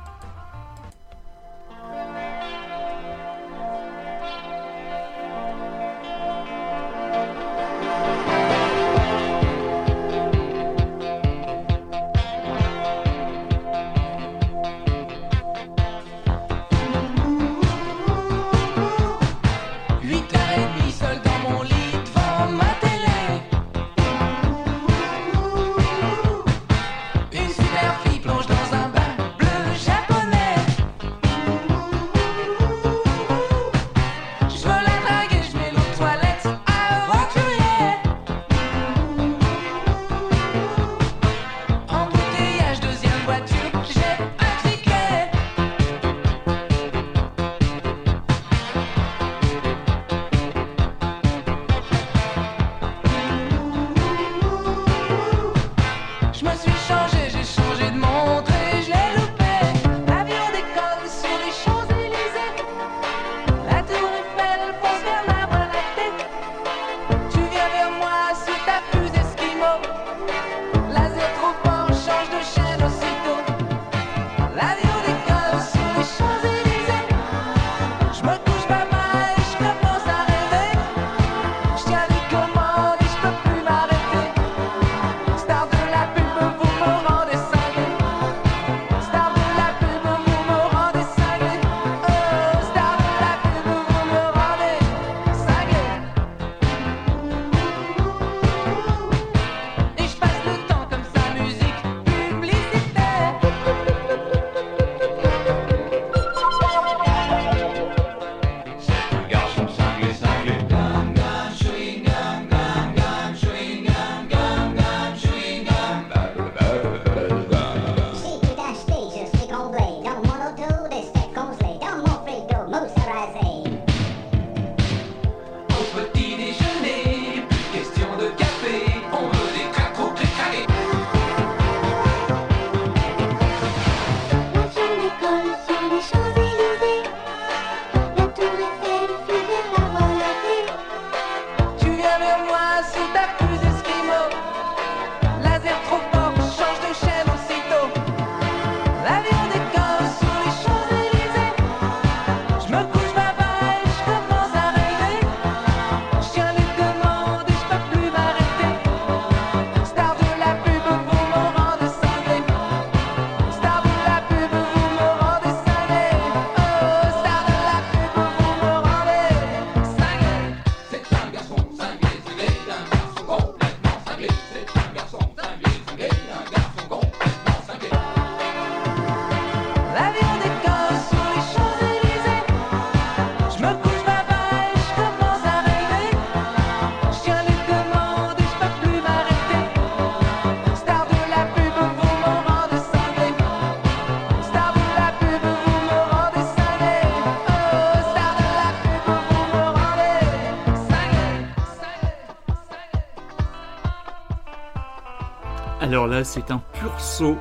Alors 206.01 206.11
là, 206.11 206.25
c'est 206.25 206.51
un 206.51 206.63
pur 206.73 206.99
saut 206.99 207.37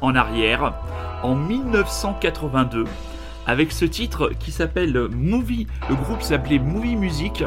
en 0.00 0.14
arrière, 0.14 0.72
en 1.24 1.34
1982, 1.34 2.84
avec 3.44 3.72
ce 3.72 3.84
titre 3.84 4.30
qui 4.38 4.52
s'appelle 4.52 5.08
Movie. 5.10 5.66
Le 5.88 5.96
groupe 5.96 6.22
s'appelait 6.22 6.60
Movie 6.60 6.94
Music, 6.94 7.42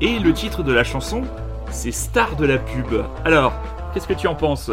et 0.00 0.20
le 0.20 0.32
titre 0.32 0.62
de 0.62 0.72
la 0.72 0.84
chanson, 0.84 1.22
c'est 1.72 1.90
Star 1.90 2.36
de 2.36 2.46
la 2.46 2.58
pub. 2.58 3.02
Alors, 3.24 3.52
qu'est-ce 3.92 4.06
que 4.06 4.12
tu 4.12 4.28
en 4.28 4.36
penses? 4.36 4.70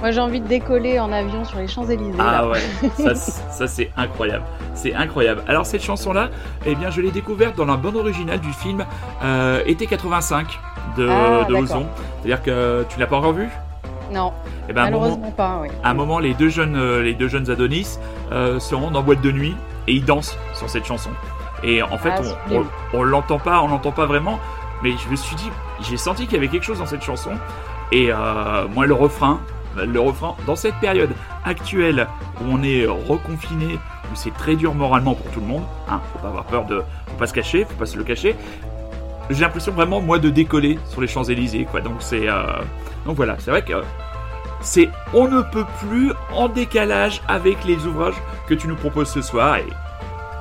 Moi, 0.00 0.10
j'ai 0.10 0.18
envie 0.18 0.40
de 0.40 0.48
décoller 0.48 0.98
en 0.98 1.12
avion 1.12 1.44
sur 1.44 1.60
les 1.60 1.68
Champs-Élysées. 1.68 2.18
Ah 2.18 2.48
ouais, 2.48 2.58
ça, 2.98 3.14
ça 3.14 3.68
c'est 3.68 3.92
incroyable. 3.96 4.42
C'est 4.74 4.92
incroyable. 4.92 5.44
Alors, 5.46 5.66
cette 5.66 5.84
chanson-là, 5.84 6.30
eh 6.66 6.74
bien, 6.74 6.90
je 6.90 7.00
l'ai 7.00 7.12
découverte 7.12 7.56
dans 7.56 7.66
la 7.66 7.76
bande 7.76 7.94
originale 7.94 8.40
du 8.40 8.52
film 8.52 8.84
euh, 9.22 9.62
Été 9.66 9.86
85 9.86 10.48
de, 10.96 11.08
Ah, 11.08 11.44
de. 11.48 11.54
Ozon. 11.54 11.86
C'est-à-dire 12.18 12.42
que 12.42 12.84
tu 12.88 12.98
l'as 12.98 13.06
pas 13.06 13.18
encore 13.18 13.34
vu 13.34 13.48
Non, 14.12 14.32
Eh 14.68 14.72
ben, 14.72 14.84
moment- 14.90 15.00
malheureusement 15.00 15.30
pas, 15.30 15.58
oui. 15.62 15.68
à 15.82 15.90
un 15.90 15.94
moment, 15.94 16.18
les 16.18 16.34
deux 16.34 16.48
jeunes, 16.48 16.76
euh, 16.76 17.02
les 17.02 17.14
deux 17.14 17.28
jeunes 17.28 17.50
Adonis 17.50 17.98
euh, 18.30 18.58
se 18.60 18.74
rendent 18.74 18.96
en 18.96 19.02
boîte 19.02 19.20
de 19.22 19.32
nuit 19.32 19.56
et 19.88 19.94
ils 19.94 20.04
dansent 20.04 20.36
sur 20.54 20.68
cette 20.68 20.84
chanson. 20.84 21.10
Et 21.62 21.82
en 21.82 21.96
fait, 21.98 22.12
Ah, 22.16 22.20
on, 22.50 22.64
on 22.98 23.02
l'entend 23.02 23.38
pas, 23.38 23.60
on 23.62 23.68
l'entend 23.68 23.92
pas 23.92 24.06
vraiment, 24.06 24.38
mais 24.82 24.90
je 24.92 25.08
me 25.08 25.16
suis 25.16 25.36
dit, 25.36 25.50
j'ai 25.80 25.96
senti 25.96 26.24
qu'il 26.24 26.34
y 26.34 26.36
avait 26.38 26.48
quelque 26.48 26.64
chose 26.64 26.78
dans 26.80 26.86
cette 26.86 27.02
chanson. 27.02 27.30
Et 27.92 28.08
euh, 28.12 28.66
moi, 28.74 28.86
le 28.86 28.94
refrain, 28.94 29.40
le 29.76 30.00
refrain, 30.00 30.34
dans 30.46 30.56
cette 30.56 30.74
période 30.76 31.10
actuelle 31.44 32.06
où 32.40 32.44
on 32.52 32.62
est 32.62 32.86
reconfiné, 32.86 33.74
où 33.74 34.14
c'est 34.14 34.34
très 34.34 34.56
dur 34.56 34.74
moralement 34.74 35.14
pour 35.14 35.30
tout 35.30 35.40
le 35.40 35.46
monde, 35.46 35.62
hein, 35.88 36.00
faut 36.12 36.18
pas 36.18 36.28
avoir 36.28 36.44
peur 36.44 36.64
de, 36.64 36.82
faut 37.06 37.16
pas 37.18 37.26
se 37.26 37.32
cacher, 37.34 37.64
faut 37.64 37.76
pas 37.78 37.86
se 37.86 37.96
le 37.96 38.04
cacher. 38.04 38.36
J'ai 39.30 39.40
l'impression 39.40 39.72
vraiment 39.72 40.00
moi 40.00 40.18
de 40.18 40.30
décoller 40.30 40.78
sur 40.88 41.00
les 41.00 41.06
Champs 41.06 41.24
Élysées, 41.24 41.66
quoi. 41.70 41.80
Donc 41.80 41.96
c'est, 42.00 42.28
euh, 42.28 42.42
donc 43.06 43.16
voilà, 43.16 43.36
c'est 43.38 43.50
vrai 43.50 43.62
que 43.62 43.74
c'est 44.60 44.88
on 45.12 45.28
ne 45.28 45.42
peut 45.42 45.64
plus 45.80 46.12
en 46.32 46.48
décalage 46.48 47.20
avec 47.28 47.64
les 47.64 47.84
ouvrages 47.86 48.14
que 48.46 48.54
tu 48.54 48.68
nous 48.68 48.76
proposes 48.76 49.08
ce 49.10 49.22
soir. 49.22 49.56
Et 49.56 49.66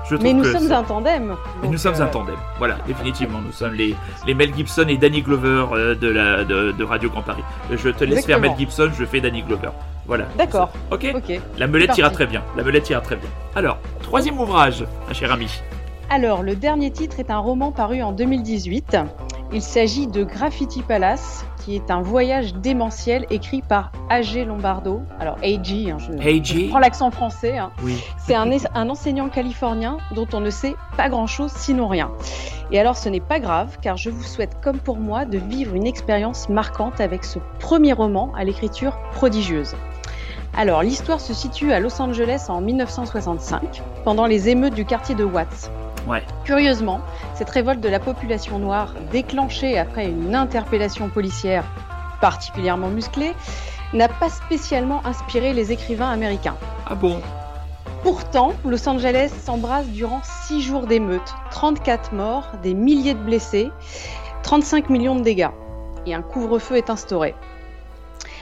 je 0.09 0.15
Mais 0.17 0.34
nous 0.34 0.43
sommes 0.43 0.71
un 0.71 0.84
tandem. 0.84 1.36
et 1.63 1.67
nous 1.67 1.77
sommes 1.77 1.95
euh, 1.99 2.03
un 2.03 2.07
tandem. 2.07 2.36
Voilà, 2.57 2.77
définitivement, 2.86 3.39
nous 3.39 3.51
sommes 3.51 3.73
les, 3.73 3.95
les 4.27 4.34
Mel 4.34 4.53
Gibson 4.53 4.86
et 4.89 4.97
Danny 4.97 5.21
Glover 5.21 5.65
euh, 5.73 5.95
de, 5.95 6.07
la, 6.09 6.43
de, 6.43 6.71
de 6.71 6.84
Radio 6.84 7.09
Grand 7.09 7.21
Paris. 7.21 7.43
Je 7.71 7.89
te 7.89 8.03
laisse 8.03 8.25
faire. 8.25 8.39
Mel 8.39 8.51
Gibson, 8.57 8.89
je 8.97 9.05
fais 9.05 9.21
Danny 9.21 9.41
Glover. 9.43 9.69
Voilà. 10.07 10.25
D'accord. 10.38 10.71
Ok 10.91 11.07
Ok. 11.15 11.39
La 11.57 11.67
melette 11.67 11.97
ira 11.97 12.09
très 12.09 12.25
bien. 12.25 12.43
La 12.57 12.63
melette 12.63 12.89
ira 12.89 12.99
très 13.01 13.15
bien. 13.15 13.29
Alors, 13.55 13.77
troisième 14.01 14.39
ouvrage, 14.39 14.84
ma 15.07 15.13
chère 15.13 15.32
amie. 15.32 15.61
Alors, 16.14 16.43
le 16.43 16.57
dernier 16.57 16.91
titre 16.91 17.22
est 17.22 17.32
un 17.32 17.38
roman 17.38 17.72
paru 17.72 18.01
en 18.03 18.12
2018. 18.12 18.97
Il 19.53 19.62
s'agit 19.62 20.07
de 20.07 20.26
Graffiti 20.26 20.82
Palace, 20.82 21.45
qui 21.64 21.74
est 21.74 21.89
un 21.89 22.01
voyage 22.01 22.53
démentiel 22.55 23.26
écrit 23.30 23.62
par 23.62 23.93
A.G. 24.09 24.43
Lombardo. 24.43 25.03
Alors, 25.22 25.38
A.G., 25.41 25.89
hein, 25.89 25.95
je, 25.99 26.68
prends 26.68 26.80
l'accent 26.80 27.12
français. 27.12 27.57
hein. 27.57 27.72
Oui. 27.82 27.95
C'est 28.18 28.36
un, 28.36 28.49
un 28.76 28.89
enseignant 28.89 29.30
californien 29.30 29.99
dont 30.14 30.28
on 30.34 30.41
ne 30.41 30.49
sait 30.49 30.76
pas 30.97 31.07
grand-chose 31.07 31.53
sinon 31.53 31.88
rien. 31.88 32.12
Et 32.74 32.80
alors 32.80 32.97
ce 32.97 33.07
n'est 33.07 33.22
pas 33.22 33.39
grave 33.39 33.78
car 33.82 33.95
je 33.95 34.09
vous 34.09 34.24
souhaite 34.24 34.57
comme 34.62 34.80
pour 34.80 34.97
moi 34.97 35.24
de 35.24 35.38
vivre 35.38 35.76
une 35.76 35.88
expérience 35.88 36.49
marquante 36.49 36.99
avec 36.99 37.24
ce 37.24 37.39
premier 37.59 37.93
roman 37.93 38.34
à 38.36 38.43
l'écriture 38.43 38.97
prodigieuse. 39.14 39.76
Alors 40.57 40.84
l'histoire 40.84 41.22
se 41.22 41.34
situe 41.34 41.72
à 41.72 41.80
Los 41.80 42.01
Angeles 42.01 42.47
en 42.49 42.59
1965 42.59 43.82
pendant 44.03 44.26
les 44.26 44.49
émeutes 44.49 44.74
du 44.74 44.84
quartier 44.84 45.16
de 45.16 45.24
Watts. 45.24 45.72
Ouais. 46.08 46.24
Curieusement, 46.43 47.02
cette 47.36 47.49
révolte 47.49 47.80
de 47.80 47.89
la 47.89 47.99
population 47.99 48.60
noire 48.60 48.93
déclenchée 49.12 49.78
après 49.78 50.08
une 50.08 50.36
interpellation 50.36 51.10
policière 51.10 51.64
particulièrement 52.20 52.89
musclée 52.89 53.34
n'a 53.93 54.08
pas 54.08 54.30
spécialement 54.30 55.06
inspiré 55.06 55.54
les 55.54 55.72
écrivains 55.72 56.10
américains. 56.10 56.56
Ah 56.88 56.95
bon? 56.95 57.22
Pourtant, 58.04 58.54
Los 58.66 58.88
Angeles 58.89 59.30
s'embrasse 59.30 59.88
durant 59.88 60.22
6 60.24 60.62
jours 60.62 60.88
d'émeutes, 60.88 61.36
34 61.52 62.14
morts, 62.14 62.47
des 62.64 62.74
milliers 62.74 63.14
de 63.14 63.20
blessés, 63.20 63.70
35 64.43 64.89
millions 64.89 65.16
de 65.16 65.22
dégâts. 65.22 65.52
Et 66.08 66.16
un 66.16 66.24
couvre-feu 66.24 66.78
est 66.78 66.89
instauré. 66.89 67.36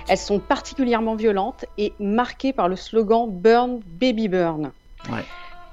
Elles 0.08 0.18
sont 0.18 0.40
particulièrement 0.40 1.16
violentes 1.16 1.66
et 1.78 1.94
marquées 2.00 2.54
par 2.54 2.70
le 2.70 2.76
slogan 2.76 3.28
Burn, 3.30 3.82
Baby 3.86 4.30
Burn. 4.30 4.72
Ouais. 5.12 5.26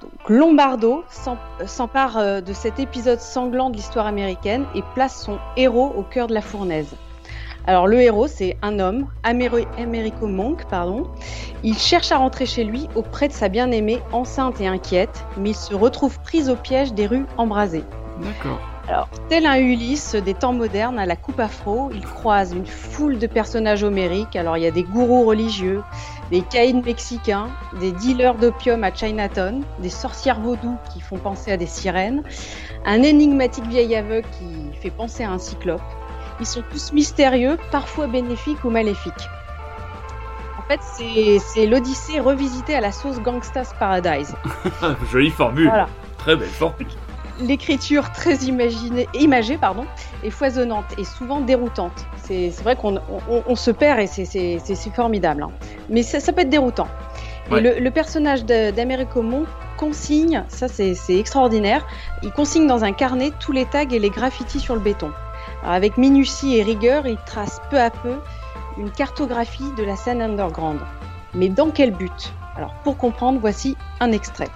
Donc, 0.02 0.28
Lombardo 0.28 1.04
s'em- 1.08 1.38
s'empare 1.66 2.18
euh, 2.18 2.40
de 2.40 2.52
cet 2.52 2.78
épisode 2.78 3.20
sanglant 3.20 3.70
de 3.70 3.76
l'histoire 3.76 4.06
américaine 4.06 4.66
et 4.74 4.82
place 4.94 5.22
son 5.22 5.38
héros 5.56 5.92
au 5.96 6.02
cœur 6.02 6.26
de 6.26 6.34
la 6.34 6.42
fournaise. 6.42 6.94
Alors 7.68 7.88
le 7.88 8.00
héros, 8.00 8.28
c'est 8.28 8.56
un 8.62 8.78
homme, 8.78 9.08
Americo 9.24 10.28
Monk, 10.28 10.66
pardon, 10.66 11.08
il 11.64 11.76
cherche 11.76 12.12
à 12.12 12.18
rentrer 12.18 12.46
chez 12.46 12.62
lui 12.62 12.88
auprès 12.94 13.26
de 13.26 13.32
sa 13.32 13.48
bien-aimée, 13.48 14.00
enceinte 14.12 14.60
et 14.60 14.68
inquiète, 14.68 15.24
mais 15.36 15.50
il 15.50 15.56
se 15.56 15.74
retrouve 15.74 16.20
pris 16.20 16.48
au 16.48 16.54
piège 16.54 16.92
des 16.92 17.08
rues 17.08 17.26
embrasées. 17.38 17.82
D'accord. 18.20 18.60
Alors, 18.88 19.08
tel 19.28 19.46
un 19.46 19.56
Ulysse 19.56 20.14
des 20.14 20.34
temps 20.34 20.52
modernes 20.52 21.00
à 21.00 21.06
la 21.06 21.16
coupe 21.16 21.40
afro, 21.40 21.90
il 21.92 22.06
croise 22.06 22.52
une 22.52 22.66
foule 22.66 23.18
de 23.18 23.26
personnages 23.26 23.82
homériques. 23.82 24.36
Alors, 24.36 24.56
il 24.56 24.62
y 24.62 24.66
a 24.66 24.70
des 24.70 24.84
gourous 24.84 25.24
religieux, 25.24 25.82
des 26.30 26.40
caïds 26.42 26.74
mexicains, 26.74 27.48
des 27.80 27.92
dealers 27.92 28.34
d'opium 28.34 28.82
à 28.84 28.92
Chinatown, 28.92 29.62
des 29.78 29.90
sorcières 29.90 30.40
vaudou 30.40 30.76
qui 30.92 31.00
font 31.00 31.18
penser 31.18 31.52
à 31.52 31.56
des 31.56 31.66
sirènes, 31.66 32.22
un 32.84 33.02
énigmatique 33.02 33.66
vieil 33.66 33.94
aveugle 33.94 34.26
qui 34.38 34.76
fait 34.80 34.90
penser 34.90 35.22
à 35.24 35.30
un 35.30 35.38
cyclope. 35.38 35.80
Ils 36.40 36.46
sont 36.46 36.62
tous 36.70 36.92
mystérieux, 36.92 37.56
parfois 37.70 38.06
bénéfiques 38.08 38.64
ou 38.64 38.70
maléfiques. 38.70 39.12
En 40.58 40.62
fait, 40.68 40.80
c'est- 41.38 41.66
l'Odyssée 41.66 42.18
revisitée 42.18 42.74
à 42.74 42.80
la 42.80 42.90
sauce 42.92 43.20
Gangsta's 43.20 43.72
Paradise. 43.78 44.34
Jolie 45.12 45.30
formule. 45.30 45.68
Voilà. 45.68 45.86
Très 46.18 46.34
belle 46.34 46.48
formule. 46.48 46.88
L'écriture 47.38 48.12
très 48.12 48.36
imaginée, 48.36 49.08
imagée 49.14 49.58
pardon, 49.58 49.84
est 50.24 50.30
foisonnante 50.30 50.86
et 50.98 51.04
souvent 51.04 51.40
déroutante. 51.40 52.06
C'est 52.22 52.48
vrai 52.62 52.76
qu'on 52.76 52.96
on, 52.96 53.42
on 53.46 53.54
se 53.56 53.70
perd 53.70 54.00
et 54.00 54.06
c'est- 54.06 54.90
formidable. 54.94 55.42
hein. 55.42 55.50
Mais 55.90 56.02
ça, 56.02 56.20
ça 56.20 56.32
peut 56.32 56.42
être 56.42 56.48
déroutant. 56.48 56.88
Ouais. 57.50 57.58
Et 57.58 57.60
le, 57.60 57.78
le 57.80 57.90
personnage 57.90 58.44
d'Américo 58.44 59.22
Monk 59.22 59.46
consigne, 59.76 60.42
ça 60.48 60.68
c'est 60.68 60.94
c'est 60.94 61.16
extraordinaire, 61.18 61.86
il 62.22 62.32
consigne 62.32 62.66
dans 62.66 62.82
un 62.84 62.92
carnet 62.92 63.30
tous 63.38 63.52
les 63.52 63.66
tags 63.66 63.88
et 63.88 63.98
les 63.98 64.10
graffitis 64.10 64.58
sur 64.60 64.74
le 64.74 64.80
béton. 64.80 65.12
Alors, 65.62 65.74
avec 65.74 65.96
minutie 65.98 66.56
et 66.56 66.62
rigueur, 66.62 67.06
il 67.06 67.18
trace 67.26 67.60
peu 67.70 67.78
à 67.78 67.90
peu 67.90 68.14
une 68.78 68.90
cartographie 68.90 69.70
de 69.76 69.84
la 69.84 69.96
scène 69.96 70.22
underground. 70.22 70.80
Mais 71.34 71.48
dans 71.48 71.70
quel 71.70 71.90
but? 71.92 72.32
Alors 72.56 72.72
pour 72.82 72.96
comprendre, 72.96 73.38
voici 73.40 73.76
un 74.00 74.10
extrait. 74.12 74.48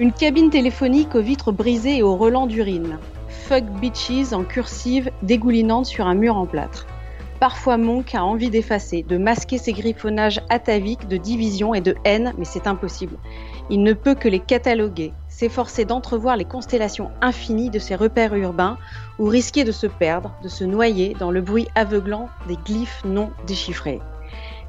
Une 0.00 0.12
cabine 0.12 0.48
téléphonique 0.48 1.14
aux 1.14 1.20
vitres 1.20 1.52
brisées 1.52 1.98
et 1.98 2.02
au 2.02 2.16
relent 2.16 2.46
d'urine. 2.46 2.98
Fuck 3.28 3.64
bitches 3.78 4.32
en 4.32 4.42
cursive 4.42 5.10
dégoulinante 5.22 5.84
sur 5.84 6.06
un 6.06 6.14
mur 6.14 6.38
en 6.38 6.46
plâtre. 6.46 6.86
Parfois 7.40 7.76
Monk 7.76 8.14
a 8.14 8.24
envie 8.24 8.48
d'effacer, 8.48 9.02
de 9.02 9.18
masquer 9.18 9.58
ses 9.58 9.74
griffonnages 9.74 10.40
ataviques 10.48 11.08
de 11.08 11.18
division 11.18 11.74
et 11.74 11.82
de 11.82 11.94
haine, 12.04 12.32
mais 12.38 12.46
c'est 12.46 12.66
impossible. 12.66 13.16
Il 13.68 13.82
ne 13.82 13.92
peut 13.92 14.14
que 14.14 14.28
les 14.28 14.40
cataloguer, 14.40 15.12
s'efforcer 15.28 15.84
d'entrevoir 15.84 16.38
les 16.38 16.46
constellations 16.46 17.10
infinies 17.20 17.70
de 17.70 17.78
ces 17.78 17.94
repères 17.94 18.34
urbains, 18.34 18.78
ou 19.18 19.26
risquer 19.26 19.62
de 19.62 19.72
se 19.72 19.86
perdre, 19.86 20.34
de 20.42 20.48
se 20.48 20.64
noyer 20.64 21.14
dans 21.18 21.30
le 21.30 21.42
bruit 21.42 21.68
aveuglant 21.74 22.30
des 22.48 22.56
glyphes 22.64 23.02
non 23.04 23.30
déchiffrés. 23.46 24.00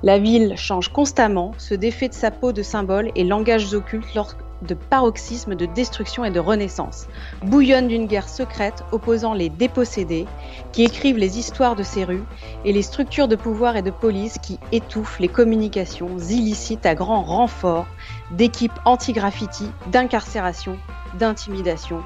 La 0.03 0.19
ville 0.19 0.57
change 0.57 0.89
constamment, 0.89 1.53
se 1.57 1.75
défait 1.75 2.09
de 2.09 2.13
sa 2.13 2.29
peau 2.29 2.51
de 2.51 2.61
symboles 2.61 3.11
et 3.15 3.23
langages 3.23 3.73
occultes 3.73 4.13
de 4.61 4.73
paroxysmes 4.73 5.55
de 5.55 5.65
destruction 5.65 6.23
et 6.23 6.31
de 6.31 6.39
renaissance. 6.39 7.07
Bouillonne 7.43 7.87
d'une 7.87 8.05
guerre 8.05 8.29
secrète 8.29 8.83
opposant 8.91 9.33
les 9.33 9.49
dépossédés, 9.49 10.25
qui 10.71 10.83
écrivent 10.83 11.17
les 11.17 11.39
histoires 11.39 11.75
de 11.75 11.83
ces 11.83 12.03
rues, 12.03 12.23
et 12.65 12.73
les 12.73 12.81
structures 12.81 13.27
de 13.27 13.35
pouvoir 13.35 13.75
et 13.75 13.81
de 13.81 13.91
police 13.91 14.37
qui 14.39 14.59
étouffent 14.71 15.19
les 15.19 15.27
communications 15.27 16.17
illicites 16.17 16.85
à 16.85 16.95
grand 16.95 17.23
renfort 17.23 17.85
d'équipes 18.31 18.79
anti-graffiti, 18.85 19.69
d'incarcération, 19.91 20.77
d'intimidation. 21.19 22.01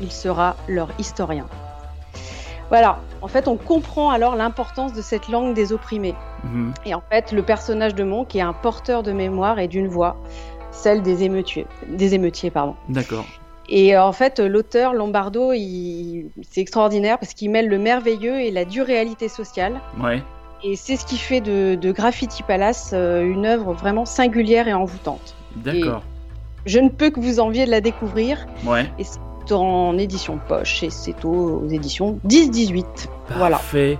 Il 0.00 0.12
sera 0.12 0.56
leur 0.68 0.88
historien. 0.98 1.46
Voilà, 2.72 3.00
en 3.20 3.28
fait, 3.28 3.48
on 3.48 3.58
comprend 3.58 4.08
alors 4.08 4.34
l'importance 4.34 4.94
de 4.94 5.02
cette 5.02 5.28
langue 5.28 5.52
des 5.52 5.74
opprimés. 5.74 6.14
Mhm. 6.44 6.72
Et 6.86 6.94
en 6.94 7.02
fait, 7.02 7.30
le 7.30 7.42
personnage 7.42 7.94
de 7.94 8.02
Monk 8.02 8.34
est 8.34 8.40
un 8.40 8.54
porteur 8.54 9.02
de 9.02 9.12
mémoire 9.12 9.58
et 9.58 9.68
d'une 9.68 9.88
voix, 9.88 10.16
celle 10.72 11.02
des 11.02 11.22
émeutiers. 11.22 11.66
Des 11.88 12.14
émeutiers 12.14 12.50
pardon. 12.50 12.74
D'accord. 12.88 13.24
Et 13.68 13.94
euh, 13.94 14.04
en 14.04 14.12
fait, 14.12 14.40
l'auteur 14.40 14.92
Lombardo, 14.92 15.52
il... 15.52 16.30
c'est 16.50 16.60
extraordinaire 16.60 17.18
parce 17.18 17.32
qu'il 17.32 17.50
mêle 17.50 17.68
le 17.68 17.78
merveilleux 17.78 18.40
et 18.40 18.50
la 18.50 18.64
dure 18.64 18.86
réalité 18.86 19.28
sociale. 19.28 19.80
Ouais. 20.02 20.22
Et 20.64 20.76
c'est 20.76 20.96
ce 20.96 21.06
qui 21.06 21.16
fait 21.16 21.40
de, 21.40 21.74
de 21.74 21.92
Graffiti 21.92 22.42
Palace 22.42 22.90
euh, 22.92 23.24
une 23.24 23.46
œuvre 23.46 23.72
vraiment 23.72 24.04
singulière 24.04 24.68
et 24.68 24.74
envoûtante. 24.74 25.34
D'accord. 25.56 26.02
Je 26.66 26.78
ne 26.78 26.88
peux 26.88 27.10
que 27.10 27.20
vous 27.20 27.40
envier 27.40 27.66
de 27.66 27.70
la 27.70 27.80
découvrir. 27.80 28.46
Ouais. 28.64 28.88
Et 28.98 29.04
c'est 29.04 29.18
en 29.52 29.98
édition 29.98 30.38
poche 30.48 30.82
et 30.84 30.90
c'est 30.90 31.24
aux, 31.24 31.62
aux 31.64 31.68
éditions 31.68 32.20
10-18. 32.26 32.84
Voilà. 33.36 33.56
Parfait. 33.56 33.98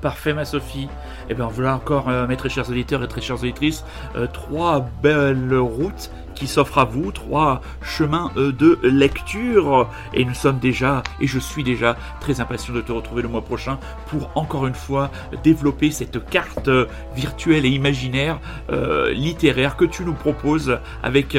Parfait, 0.00 0.32
ma 0.32 0.44
Sophie. 0.44 0.88
Et 1.28 1.34
bien 1.34 1.48
voilà 1.48 1.74
encore, 1.74 2.08
euh, 2.08 2.26
mes 2.26 2.36
très 2.36 2.48
chers 2.48 2.70
auditeurs 2.70 3.02
et 3.02 3.08
très 3.08 3.20
chères 3.20 3.36
auditrices, 3.36 3.84
euh, 4.14 4.26
trois 4.32 4.86
belles 5.02 5.56
routes 5.56 6.10
qui 6.36 6.46
s'offrent 6.46 6.78
à 6.78 6.84
vous, 6.84 7.10
trois 7.10 7.60
chemins 7.82 8.30
euh, 8.36 8.52
de 8.52 8.78
lecture. 8.84 9.88
Et 10.14 10.24
nous 10.24 10.34
sommes 10.34 10.60
déjà, 10.60 11.02
et 11.20 11.26
je 11.26 11.40
suis 11.40 11.64
déjà 11.64 11.96
très 12.20 12.40
impatient 12.40 12.74
de 12.74 12.80
te 12.80 12.92
retrouver 12.92 13.22
le 13.22 13.28
mois 13.28 13.42
prochain 13.42 13.78
pour 14.06 14.30
encore 14.36 14.68
une 14.68 14.74
fois 14.74 15.10
développer 15.42 15.90
cette 15.90 16.24
carte 16.30 16.70
virtuelle 17.16 17.66
et 17.66 17.70
imaginaire 17.70 18.38
littéraire 19.10 19.76
que 19.76 19.84
tu 19.84 20.04
nous 20.04 20.14
proposes 20.14 20.78
avec 21.02 21.36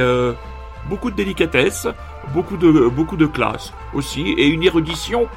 beaucoup 0.89 1.11
de 1.11 1.15
délicatesse, 1.15 1.87
beaucoup 2.33 2.57
de, 2.57 2.89
beaucoup 2.89 3.17
de 3.17 3.25
classe 3.25 3.73
aussi, 3.93 4.21
et 4.37 4.47
une 4.47 4.63
érudition 4.63 5.27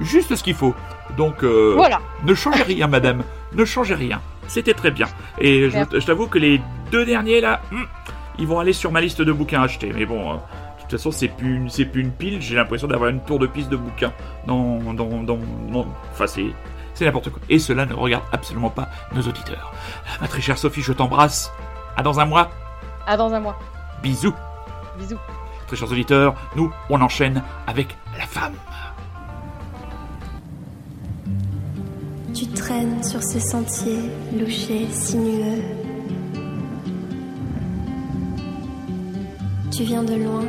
juste 0.00 0.34
ce 0.34 0.42
qu'il 0.42 0.54
faut. 0.54 0.74
Donc, 1.16 1.42
euh, 1.42 1.74
Voilà. 1.76 2.00
ne 2.24 2.34
changez 2.34 2.62
rien, 2.62 2.86
madame. 2.86 3.22
Ne 3.54 3.64
changez 3.64 3.94
rien. 3.94 4.20
C'était 4.48 4.74
très 4.74 4.90
bien. 4.90 5.06
Et 5.38 5.70
je, 5.70 6.06
t'avoue 6.06 6.26
que 6.26 6.38
les 6.38 6.60
deux 6.90 7.04
derniers, 7.04 7.40
là, 7.40 7.60
hmm, 7.70 7.84
ils 8.38 8.46
vont 8.46 8.58
aller 8.58 8.72
sur 8.72 8.90
ma 8.92 9.00
liste 9.00 9.22
de 9.22 9.32
bouquins 9.32 9.62
achetés. 9.62 9.92
Mais 9.94 10.06
bon, 10.06 10.32
euh, 10.32 10.34
de 10.34 10.80
toute 10.82 10.90
façon, 10.90 11.10
c'est 11.10 11.28
plus 11.28 11.56
une, 11.56 11.70
c'est 11.70 11.84
plus 11.84 12.00
une 12.02 12.10
pile. 12.12 12.40
J'ai 12.40 12.56
l'impression 12.56 12.88
d'avoir 12.88 13.10
une 13.10 13.20
tour 13.20 13.38
de 13.38 13.46
piste 13.46 13.68
de 13.70 13.76
bouquins. 13.76 14.12
Non, 14.46 14.80
non, 14.80 15.22
non, 15.22 15.38
non. 15.68 15.86
Enfin, 16.12 16.26
c'est, 16.26 16.46
c'est 16.94 17.04
n'importe 17.04 17.30
quoi. 17.30 17.40
Et 17.48 17.58
cela 17.58 17.86
ne 17.86 17.94
regarde 17.94 18.24
absolument 18.32 18.70
pas 18.70 18.88
nos 19.14 19.22
auditeurs. 19.22 19.72
Ma 20.20 20.28
très 20.28 20.40
chère 20.40 20.58
Sophie, 20.58 20.82
je 20.82 20.92
t'embrasse. 20.92 21.52
À 21.96 22.02
dans 22.02 22.20
un 22.20 22.24
mois. 22.24 22.50
À 23.06 23.16
dans 23.16 23.32
un 23.32 23.40
mois. 23.40 23.58
Bisous. 24.02 24.34
Bisous. 24.98 25.18
Très 25.66 25.76
chers 25.76 25.90
auditeurs, 25.90 26.34
nous, 26.56 26.72
on 26.90 27.00
enchaîne 27.00 27.42
avec 27.66 27.96
la 28.18 28.26
femme. 28.26 28.54
Tu 32.34 32.46
traînes 32.46 33.02
sur 33.02 33.22
ces 33.22 33.40
sentiers 33.40 34.10
louchés, 34.38 34.86
sinueux. 34.90 35.62
Tu 39.70 39.84
viens 39.84 40.02
de 40.02 40.14
loin, 40.14 40.46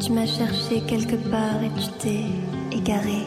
tu 0.00 0.12
m'as 0.12 0.26
cherché 0.26 0.80
quelque 0.86 1.16
part 1.30 1.62
et 1.62 1.70
tu 1.80 1.88
t'es 1.98 2.76
égaré. 2.76 3.22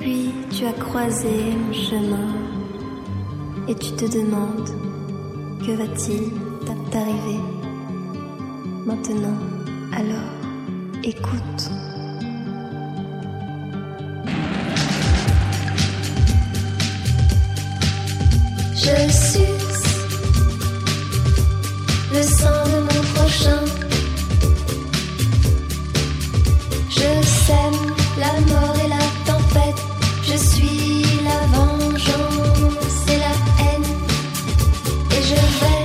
Puis 0.00 0.30
tu 0.50 0.66
as 0.66 0.72
croisé 0.72 1.28
mon 1.66 1.72
chemin 1.72 2.34
et 3.68 3.74
tu 3.74 3.92
te 3.92 4.04
demandes 4.06 4.70
que 5.64 5.72
va-t-il 5.72 6.48
t'arriver? 6.90 7.40
Maintenant 8.86 9.38
alors 9.92 10.32
écoute. 11.04 11.77
Je 18.88 19.00
suce 19.12 19.84
le 22.10 22.22
sang 22.22 22.64
de 22.72 22.78
mon 22.88 23.02
prochain. 23.14 23.64
Je 26.88 27.10
sème 27.46 27.80
la 28.18 28.32
mort 28.50 28.76
et 28.82 28.88
la 28.88 29.04
tempête. 29.30 29.80
Je 30.22 30.36
suis 30.38 31.02
la 31.28 31.40
vengeance 31.54 32.98
et 33.12 33.18
la 33.26 33.34
haine. 33.60 33.90
Et 35.16 35.22
je 35.30 35.38
vais 35.60 35.84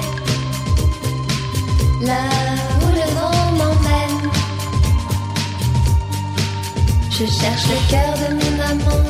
là 2.07 2.25
où 2.83 2.87
le 2.99 3.07
vent 3.17 3.43
m'emmène. 3.59 4.23
Je 7.09 7.25
cherche 7.25 7.65
le 7.67 7.79
cœur 7.91 8.13
de 8.21 8.27
mon 8.39 8.55
amant 8.71 9.05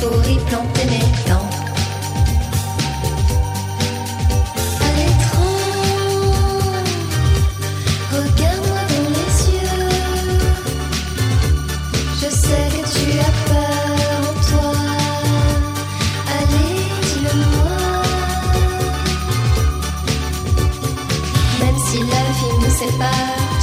pour 0.00 0.18
y 0.30 0.36
planter 0.48 0.86
mes 0.86 1.06
dents. 1.30 1.41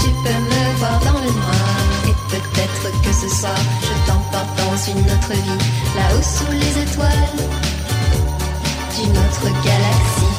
Tu 0.02 0.10
peux 0.24 0.30
me 0.30 0.78
voir 0.78 1.00
dans 1.00 1.20
le 1.20 1.32
noir. 1.32 1.78
Et 2.08 2.14
peut-être 2.30 3.02
que 3.02 3.14
ce 3.14 3.30
soir, 3.30 3.56
je 3.82 4.12
t'emporte 4.12 4.56
dans 4.58 4.78
une 4.92 5.06
autre 5.06 5.34
vie, 5.34 5.66
là-haut 5.96 6.22
sous 6.22 6.52
les 6.52 6.84
étoiles 6.84 7.50
d'une 8.96 9.12
autre 9.12 9.64
galaxie. 9.64 10.39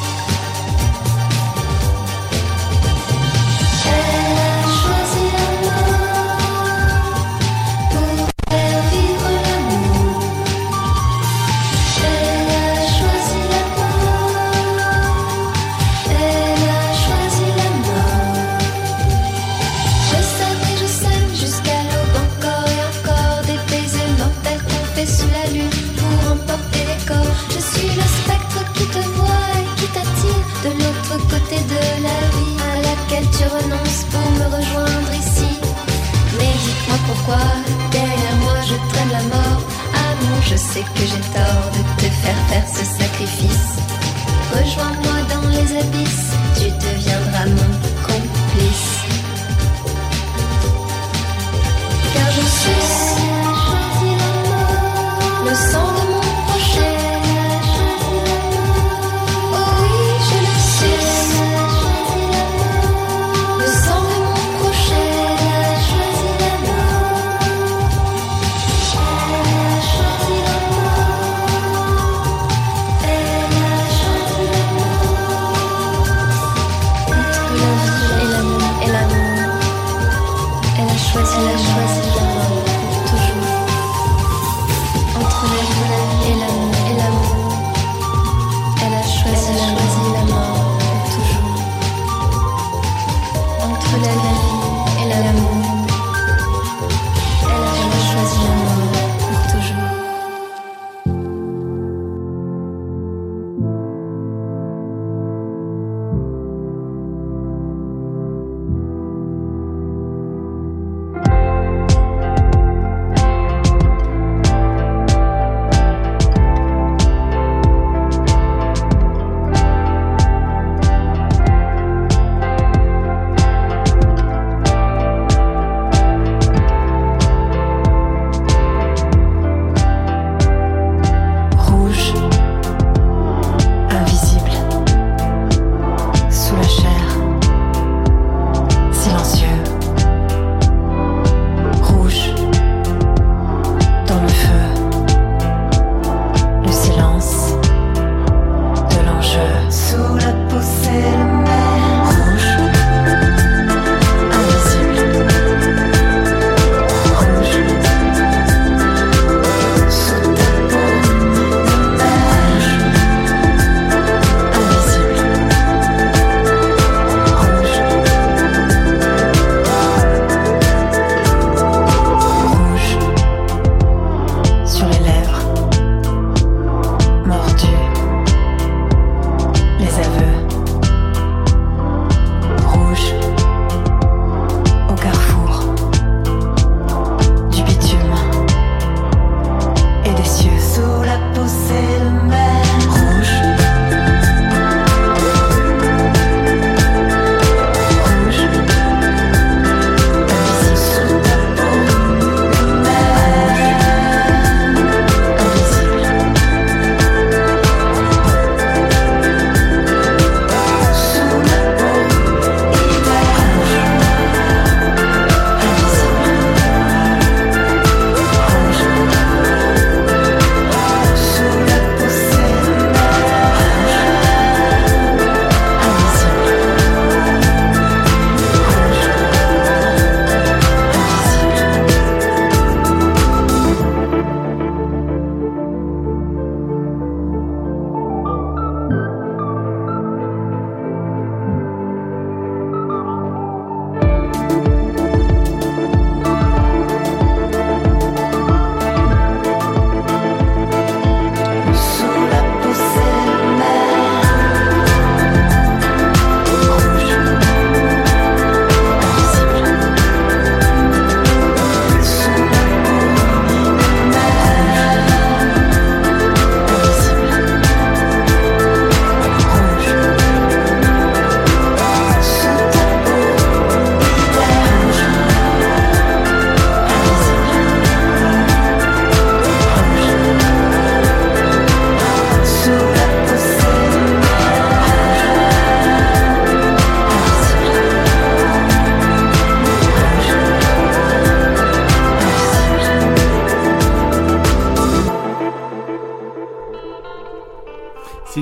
Derrière 37.91 38.37
moi 38.43 38.59
je 38.66 38.76
traîne 38.91 39.12
la 39.12 39.22
mort. 39.35 39.61
Amour, 40.09 40.41
je 40.43 40.57
sais 40.57 40.85
que 40.95 41.05
j'ai 41.11 41.24
tort 41.37 41.66
de 41.76 41.83
te 42.01 42.09
faire 42.22 42.41
faire 42.49 42.66
ce 42.76 42.85
sacrifice. 42.85 43.70
Rejoins-moi 44.53 45.18
dans 45.33 45.49
les 45.49 45.68
abysses, 45.78 46.33
tu 46.57 46.66
deviendras 46.87 47.47
mon 47.47 47.70
complice. 48.09 48.91
Car 52.14 52.31
je 52.37 52.45
suis 52.59 53.20
le 55.47 55.55
sang 55.55 55.89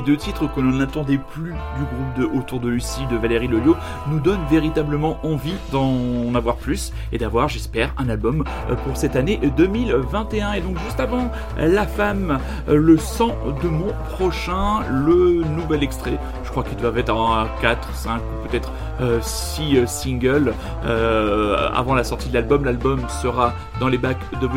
deux 0.08 0.16
titres 0.16 0.50
que 0.50 0.60
l'on 0.62 0.72
n'attendait 0.72 1.18
plus 1.18 1.50
du 1.52 1.84
groupe 1.84 2.14
de 2.16 2.38
Autour 2.38 2.60
de 2.60 2.70
Lucie 2.70 3.04
de 3.10 3.16
Valérie 3.16 3.46
Lelio 3.46 3.76
nous 4.06 4.20
donnent 4.20 4.46
véritablement 4.50 5.18
envie 5.22 5.56
d'en 5.70 6.34
avoir 6.34 6.56
plus 6.56 6.94
et 7.12 7.18
d'avoir, 7.18 7.50
j'espère, 7.50 7.92
un 7.98 8.08
album 8.08 8.42
euh, 8.70 8.74
pour 8.86 8.96
cette 8.96 9.16
année 9.16 9.38
2021. 9.58 10.54
Et 10.54 10.62
donc 10.62 10.78
juste 10.78 10.98
avant 10.98 11.30
La 11.58 11.86
Femme, 11.86 12.38
euh, 12.70 12.76
le 12.78 12.96
sang 12.96 13.36
de 13.62 13.68
mon 13.68 13.92
prochain, 14.14 14.80
le 14.90 15.42
nouvel 15.44 15.82
extrait, 15.82 16.18
je 16.42 16.50
crois 16.52 16.62
qu'il 16.62 16.78
doit 16.78 16.96
être 16.96 17.14
en 17.14 17.46
4, 17.60 17.94
5 17.94 18.16
ou 18.16 18.48
peut-être 18.48 18.72
6 19.20 19.86
singles 19.86 20.54
avant 20.82 21.94
la 21.94 22.02
sortie 22.02 22.30
de 22.30 22.34
l'album. 22.34 22.64
L'album 22.64 23.00
sera 23.22 23.52
dans 23.78 23.86
les 23.86 23.98
bacs 23.98 24.18
de 24.40 24.46
vos 24.46 24.56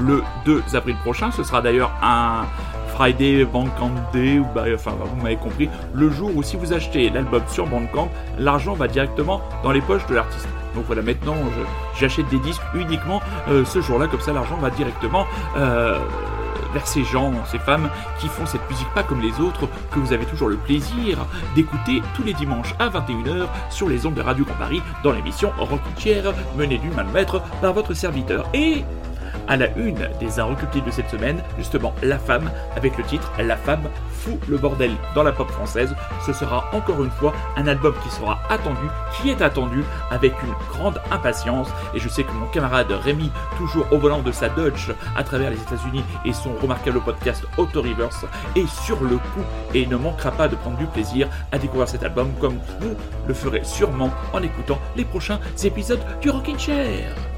le 0.00 0.22
2 0.44 0.62
avril 0.74 0.96
prochain. 1.02 1.32
Ce 1.32 1.42
sera 1.42 1.62
d'ailleurs 1.62 1.90
un 2.00 2.44
Friday 2.96 3.44
Bandcamp 3.44 3.92
Day, 4.10 4.40
bah, 4.54 4.64
enfin 4.74 4.92
vous 4.98 5.22
m'avez 5.22 5.36
compris, 5.36 5.68
le 5.92 6.08
jour 6.08 6.34
où 6.34 6.42
si 6.42 6.56
vous 6.56 6.72
achetez 6.72 7.10
l'album 7.10 7.42
sur 7.46 7.66
Bandcamp, 7.66 8.08
l'argent 8.38 8.72
va 8.72 8.88
directement 8.88 9.42
dans 9.62 9.70
les 9.70 9.82
poches 9.82 10.06
de 10.06 10.14
l'artiste. 10.14 10.48
Donc 10.74 10.84
voilà, 10.86 11.02
maintenant 11.02 11.34
j'achète 12.00 12.26
des 12.30 12.38
disques 12.38 12.62
uniquement 12.74 13.20
euh, 13.48 13.66
ce 13.66 13.82
jour-là, 13.82 14.06
comme 14.06 14.22
ça 14.22 14.32
l'argent 14.32 14.56
va 14.56 14.70
directement 14.70 15.26
euh, 15.58 15.98
vers 16.72 16.86
ces 16.86 17.04
gens, 17.04 17.34
ces 17.50 17.58
femmes 17.58 17.90
qui 18.18 18.28
font 18.28 18.46
cette 18.46 18.66
musique 18.70 18.88
pas 18.94 19.02
comme 19.02 19.20
les 19.20 19.40
autres, 19.40 19.68
que 19.92 19.98
vous 19.98 20.14
avez 20.14 20.24
toujours 20.24 20.48
le 20.48 20.56
plaisir 20.56 21.18
d'écouter 21.54 22.02
tous 22.14 22.22
les 22.22 22.32
dimanches 22.32 22.74
à 22.78 22.88
21h 22.88 23.46
sur 23.68 23.90
les 23.90 24.06
ondes 24.06 24.14
de 24.14 24.22
Radio 24.22 24.46
Grand 24.46 24.56
Paris 24.56 24.80
dans 25.04 25.12
l'émission 25.12 25.52
Chair 25.98 26.32
menée 26.56 26.78
du 26.78 26.88
maître 27.12 27.42
par 27.60 27.74
votre 27.74 27.92
serviteur. 27.92 28.48
Et 28.54 28.84
à 29.48 29.56
la 29.56 29.68
une 29.76 30.08
des 30.20 30.40
inrecuptibles 30.40 30.86
de 30.86 30.90
cette 30.90 31.10
semaine, 31.10 31.42
justement 31.58 31.94
La 32.02 32.18
Femme, 32.18 32.50
avec 32.76 32.96
le 32.96 33.04
titre 33.04 33.30
La 33.38 33.56
Femme 33.56 33.88
fout 34.10 34.38
le 34.48 34.56
bordel 34.56 34.92
dans 35.14 35.22
la 35.22 35.32
pop 35.32 35.50
française. 35.50 35.94
Ce 36.24 36.32
sera 36.32 36.64
encore 36.72 37.02
une 37.04 37.10
fois 37.10 37.32
un 37.56 37.66
album 37.66 37.94
qui 38.02 38.10
sera 38.10 38.40
attendu, 38.48 38.86
qui 39.14 39.30
est 39.30 39.42
attendu 39.42 39.84
avec 40.10 40.32
une 40.42 40.54
grande 40.70 41.00
impatience. 41.10 41.68
Et 41.94 42.00
je 42.00 42.08
sais 42.08 42.24
que 42.24 42.32
mon 42.32 42.46
camarade 42.46 42.90
Rémi, 42.90 43.30
toujours 43.56 43.86
au 43.92 43.98
volant 43.98 44.22
de 44.22 44.32
sa 44.32 44.48
Dodge 44.48 44.90
à 45.16 45.22
travers 45.22 45.50
les 45.50 45.60
États-Unis 45.60 46.04
et 46.24 46.32
son 46.32 46.54
remarquable 46.54 47.00
podcast 47.00 47.44
Auto 47.56 47.82
Reverse, 47.82 48.24
est 48.54 48.68
sur 48.68 49.02
le 49.02 49.16
coup 49.16 49.44
et 49.74 49.86
ne 49.86 49.96
manquera 49.96 50.30
pas 50.30 50.48
de 50.48 50.56
prendre 50.56 50.78
du 50.78 50.86
plaisir 50.86 51.28
à 51.52 51.58
découvrir 51.58 51.88
cet 51.88 52.02
album 52.02 52.30
comme 52.40 52.58
vous 52.80 52.96
le 53.26 53.34
ferez 53.34 53.62
sûrement 53.64 54.10
en 54.32 54.42
écoutant 54.42 54.78
les 54.96 55.04
prochains 55.04 55.40
épisodes 55.62 56.04
du 56.20 56.30
Rockin' 56.30 56.58
Chair. 56.58 57.35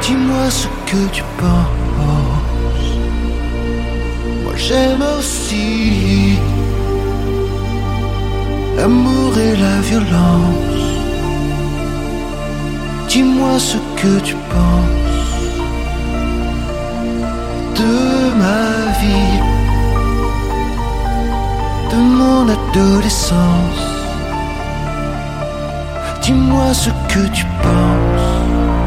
Dis-moi 0.00 0.50
ce 0.50 0.66
que 0.90 1.08
tu 1.12 1.22
penses. 1.38 2.90
Moi 4.42 4.56
j'aime 4.56 5.04
aussi 5.16 6.38
l'amour 8.76 9.38
et 9.38 9.56
la 9.56 9.80
violence. 9.90 10.88
Dis-moi 13.08 13.60
ce 13.60 13.76
que 14.00 14.18
tu 14.24 14.34
penses 14.50 15.38
de 17.78 17.94
ma 18.42 18.90
vie, 19.00 19.38
de 21.92 21.96
mon 21.96 22.48
adolescence. 22.48 23.91
Dis-moi 26.22 26.72
ce 26.72 26.90
que 27.12 27.26
tu 27.32 27.44
penses. 27.62 28.81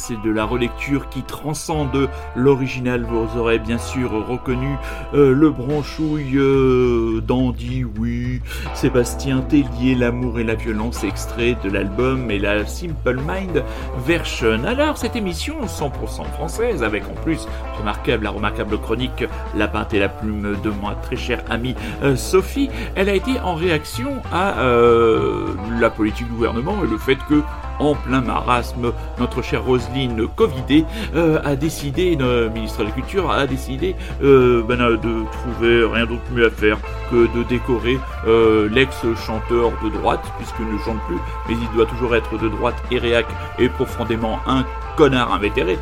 C'est 0.00 0.20
de 0.22 0.30
la 0.30 0.44
relecture 0.44 1.10
qui 1.10 1.22
transcende 1.22 2.08
l'original. 2.34 3.04
Vous 3.04 3.38
aurez 3.38 3.58
bien 3.58 3.76
sûr 3.76 4.26
reconnu 4.26 4.76
euh, 5.12 5.34
le 5.34 5.50
branchouille 5.50 6.38
euh, 6.38 7.20
dandy, 7.20 7.84
oui, 7.84 8.40
Sébastien 8.74 9.42
Tellier, 9.42 9.94
L'amour 9.94 10.38
et 10.38 10.44
la 10.44 10.54
violence, 10.54 11.04
extrait 11.04 11.56
de 11.62 11.70
l'album 11.70 12.30
et 12.30 12.38
la 12.38 12.66
Simple 12.66 13.16
Mind 13.16 13.62
version. 14.06 14.64
Alors, 14.64 14.96
cette 14.96 15.16
émission 15.16 15.56
100% 15.66 16.24
française, 16.32 16.82
avec 16.82 17.04
en 17.04 17.22
plus 17.22 17.46
remarquable, 17.78 18.24
la 18.24 18.30
remarquable 18.30 18.78
chronique 18.80 19.24
La 19.54 19.68
peinte 19.68 19.92
et 19.92 19.98
la 19.98 20.08
plume 20.08 20.56
de 20.62 20.70
moi 20.70 20.94
très 21.02 21.16
chère 21.16 21.42
amie 21.50 21.74
euh, 22.02 22.16
Sophie, 22.16 22.70
elle 22.96 23.10
a 23.10 23.14
été 23.14 23.38
en 23.40 23.54
réaction 23.54 24.22
à 24.32 24.54
la 25.80 25.90
politique 25.90 26.26
du 26.26 26.32
gouvernement 26.32 26.82
et 26.84 26.86
le 26.86 26.98
fait 26.98 27.18
que 27.28 27.42
en 27.80 27.94
plein 27.94 28.20
marasme, 28.20 28.92
notre 29.18 29.42
chère 29.42 29.64
Roselyne 29.64 30.28
Covidé 30.36 30.84
euh, 31.14 31.40
a 31.44 31.56
décidé, 31.56 32.16
ministre 32.54 32.80
de 32.80 32.84
la 32.84 32.90
Culture 32.90 33.30
a 33.30 33.46
décidé 33.46 33.96
euh, 34.22 34.62
ben, 34.62 34.80
euh, 34.80 34.96
de 34.96 35.24
trouver 35.32 35.84
rien 35.84 36.06
d'autre 36.06 36.22
mieux 36.32 36.46
à 36.46 36.50
faire 36.50 36.78
que 37.10 37.26
de 37.36 37.42
décorer 37.48 37.98
l'ex-chanteur 38.70 39.72
de 39.82 39.88
droite, 39.90 40.20
puisqu'il 40.38 40.66
ne 40.66 40.78
chante 40.78 41.00
plus, 41.08 41.18
mais 41.48 41.54
il 41.60 41.76
doit 41.76 41.86
toujours 41.86 42.14
être 42.14 42.38
de 42.38 42.48
droite 42.48 42.76
et 42.90 42.98
réac 42.98 43.26
et 43.58 43.68
profondément 43.68 44.38
un 44.46 44.64
connard 44.96 45.32
invétéré, 45.32 45.78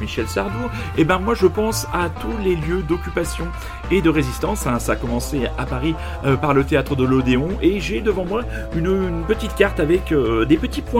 Michel 0.00 0.26
Sardou, 0.26 0.58
et 0.96 1.02
eh 1.02 1.04
ben 1.04 1.18
moi 1.18 1.34
je 1.34 1.46
pense 1.46 1.86
à 1.92 2.08
tous 2.08 2.42
les 2.42 2.56
lieux 2.56 2.82
d'occupation 2.82 3.46
et 3.90 4.00
de 4.00 4.08
résistance. 4.08 4.66
hein. 4.66 4.78
Ça 4.78 4.92
a 4.92 4.96
commencé 4.96 5.46
à 5.58 5.66
Paris 5.66 5.94
par 6.40 6.54
le 6.54 6.64
théâtre 6.64 6.96
de 6.96 7.04
l'Odéon 7.04 7.48
et 7.60 7.80
j'ai 7.80 8.00
devant 8.00 8.24
moi 8.24 8.42
une, 8.74 9.24
petite 9.28 9.54
carte 9.54 9.78
avec 9.78 10.12
des 10.48 10.56
petits 10.56 10.80
points, 10.80 10.93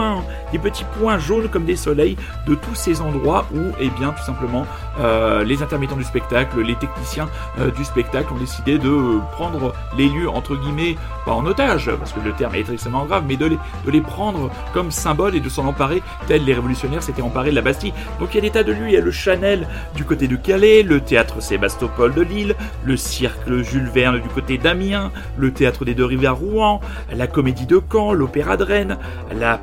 des 0.52 0.58
petits 0.58 0.84
points 0.98 1.18
jaunes 1.18 1.48
comme 1.48 1.64
des 1.64 1.76
soleils 1.76 2.16
de 2.46 2.54
tous 2.54 2.74
ces 2.74 3.00
endroits 3.00 3.46
où, 3.54 3.60
eh 3.80 3.88
bien, 3.90 4.10
tout 4.10 4.24
simplement, 4.24 4.66
euh, 5.00 5.44
les 5.44 5.62
intermittents 5.62 5.96
du 5.96 6.04
spectacle, 6.04 6.60
les 6.60 6.76
techniciens 6.76 7.28
euh, 7.58 7.70
du 7.70 7.84
spectacle 7.84 8.32
ont 8.32 8.38
décidé 8.38 8.78
de 8.78 9.18
prendre 9.32 9.74
les 9.96 10.08
lieux 10.08 10.28
entre 10.28 10.56
guillemets 10.56 10.96
pas 11.24 11.32
en 11.32 11.46
otage 11.46 11.90
parce 11.98 12.12
que 12.12 12.20
le 12.20 12.32
terme 12.32 12.54
est 12.54 12.68
extrêmement 12.70 13.06
grave, 13.06 13.24
mais 13.26 13.36
de 13.36 13.50
les, 13.90 14.00
prendre 14.00 14.50
comme 14.72 14.90
symbole 14.90 15.34
et 15.34 15.40
de 15.40 15.48
s'en 15.48 15.66
emparer 15.66 16.02
tels 16.26 16.44
les 16.44 16.52
révolutionnaires 16.52 17.02
s'étaient 17.02 17.22
emparés 17.22 17.50
de 17.50 17.54
la 17.54 17.62
Bastille. 17.62 17.94
Donc 18.20 18.30
il 18.32 18.36
y 18.36 18.38
a 18.38 18.42
des 18.42 18.50
tas 18.50 18.62
de 18.62 18.72
lieux, 18.72 18.88
il 18.88 18.92
y 18.92 18.96
a 18.96 19.00
le 19.00 19.10
Chanel 19.10 19.66
du 19.96 20.04
côté 20.04 20.28
de 20.28 20.36
Calais, 20.36 20.82
le 20.82 21.00
théâtre 21.00 21.40
Sébastopol 21.40 22.12
de 22.12 22.22
Lille, 22.22 22.54
le 22.84 22.96
cirque 22.96 23.50
Jules 23.62 23.88
Verne 23.88 24.20
du 24.20 24.28
côté 24.28 24.58
d'Amiens, 24.58 25.10
le 25.38 25.52
théâtre 25.52 25.84
des 25.84 25.94
Deux 25.94 26.04
Rives 26.04 26.26
à 26.26 26.32
Rouen, 26.32 26.80
la 27.12 27.26
comédie 27.26 27.66
de 27.66 27.80
Caen, 27.90 28.12
l'opéra 28.12 28.56
de 28.56 28.64
Rennes, 28.64 28.98
la 29.34 29.56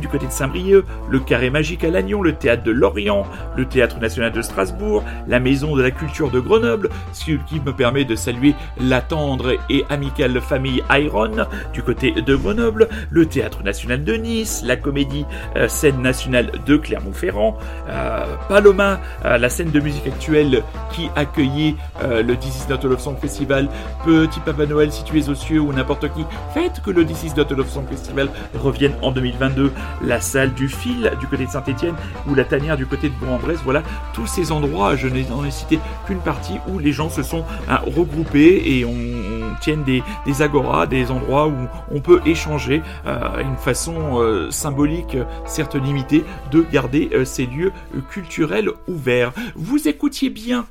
du 0.00 0.06
côté 0.06 0.26
de 0.26 0.32
Saint-Brieuc, 0.32 0.84
le 1.10 1.18
carré 1.18 1.50
magique 1.50 1.82
à 1.82 1.90
Lannion, 1.90 2.22
le 2.22 2.34
théâtre 2.34 2.62
de 2.62 2.70
Lorient, 2.70 3.24
le 3.56 3.66
théâtre 3.66 3.98
national 3.98 4.30
de 4.30 4.40
Strasbourg, 4.40 5.02
la 5.26 5.40
maison 5.40 5.74
de 5.74 5.82
la 5.82 5.90
culture 5.90 6.30
de 6.30 6.38
Grenoble, 6.38 6.88
ce 7.12 7.32
qui 7.32 7.60
me 7.60 7.72
permet 7.72 8.04
de 8.04 8.14
saluer 8.14 8.54
la 8.80 9.00
tendre 9.00 9.56
et 9.68 9.84
amicale 9.90 10.40
famille 10.40 10.84
Iron 10.90 11.46
du 11.72 11.82
côté 11.82 12.12
de 12.12 12.36
Grenoble, 12.36 12.88
le 13.10 13.26
théâtre 13.26 13.64
national 13.64 14.04
de 14.04 14.14
Nice, 14.14 14.62
la 14.64 14.76
comédie 14.76 15.26
euh, 15.56 15.66
scène 15.66 16.00
nationale 16.00 16.52
de 16.64 16.76
Clermont-Ferrand, 16.76 17.58
euh, 17.88 18.24
Paloma, 18.48 19.00
euh, 19.24 19.36
la 19.36 19.48
scène 19.48 19.70
de 19.70 19.80
musique 19.80 20.06
actuelle 20.06 20.62
qui 20.92 21.10
accueillait 21.16 21.74
le 22.02 22.36
This 22.36 22.64
Is 22.64 22.70
Not 22.70 22.84
a 22.84 22.88
Love 22.88 23.00
Song 23.00 23.16
Festival, 23.20 23.68
Petit 24.04 24.40
Papa 24.40 24.64
Noël 24.66 24.92
si 24.92 25.02
tu 25.02 25.18
es 25.18 25.28
aux 25.28 25.34
cieux 25.34 25.60
ou 25.60 25.72
n'importe 25.72 26.08
qui, 26.14 26.24
faites 26.54 26.80
que 26.82 26.90
le 26.90 27.04
This 27.04 27.24
Is 27.24 27.32
Not 27.36 27.52
a 27.52 27.56
Love 27.56 27.68
Song 27.68 27.86
Festival 27.88 28.28
revienne 28.54 28.92
en 29.02 29.10
2022, 29.10 29.55
la 30.02 30.20
salle 30.20 30.54
du 30.54 30.68
fil 30.68 31.12
du 31.20 31.26
côté 31.26 31.46
de 31.46 31.50
Saint-Etienne 31.50 31.94
ou 32.28 32.34
la 32.34 32.44
tanière 32.44 32.76
du 32.76 32.86
côté 32.86 33.08
de 33.08 33.14
Bourg-en-Bresse, 33.14 33.60
voilà, 33.64 33.82
tous 34.12 34.26
ces 34.26 34.52
endroits, 34.52 34.96
je 34.96 35.08
n'en 35.08 35.44
ai 35.44 35.50
cité 35.50 35.78
qu'une 36.06 36.20
partie 36.20 36.58
où 36.68 36.78
les 36.78 36.92
gens 36.92 37.10
se 37.10 37.22
sont 37.22 37.44
hein, 37.68 37.80
regroupés 37.86 38.62
et 38.64 38.84
on, 38.84 38.90
on 38.90 39.54
tienne 39.60 39.84
des, 39.84 40.02
des 40.24 40.42
agoras, 40.42 40.86
des 40.86 41.10
endroits 41.10 41.48
où 41.48 41.68
on 41.90 42.00
peut 42.00 42.20
échanger 42.26 42.82
euh, 43.06 43.40
une 43.40 43.56
façon 43.56 44.20
euh, 44.20 44.50
symbolique, 44.50 45.16
certes 45.46 45.76
limitée, 45.76 46.24
de 46.50 46.64
garder 46.70 47.10
euh, 47.12 47.24
ces 47.24 47.46
lieux 47.46 47.72
culturels 48.10 48.70
ouverts. 48.88 49.32
Vous 49.54 49.88
écoutiez 49.88 50.30
bien 50.30 50.66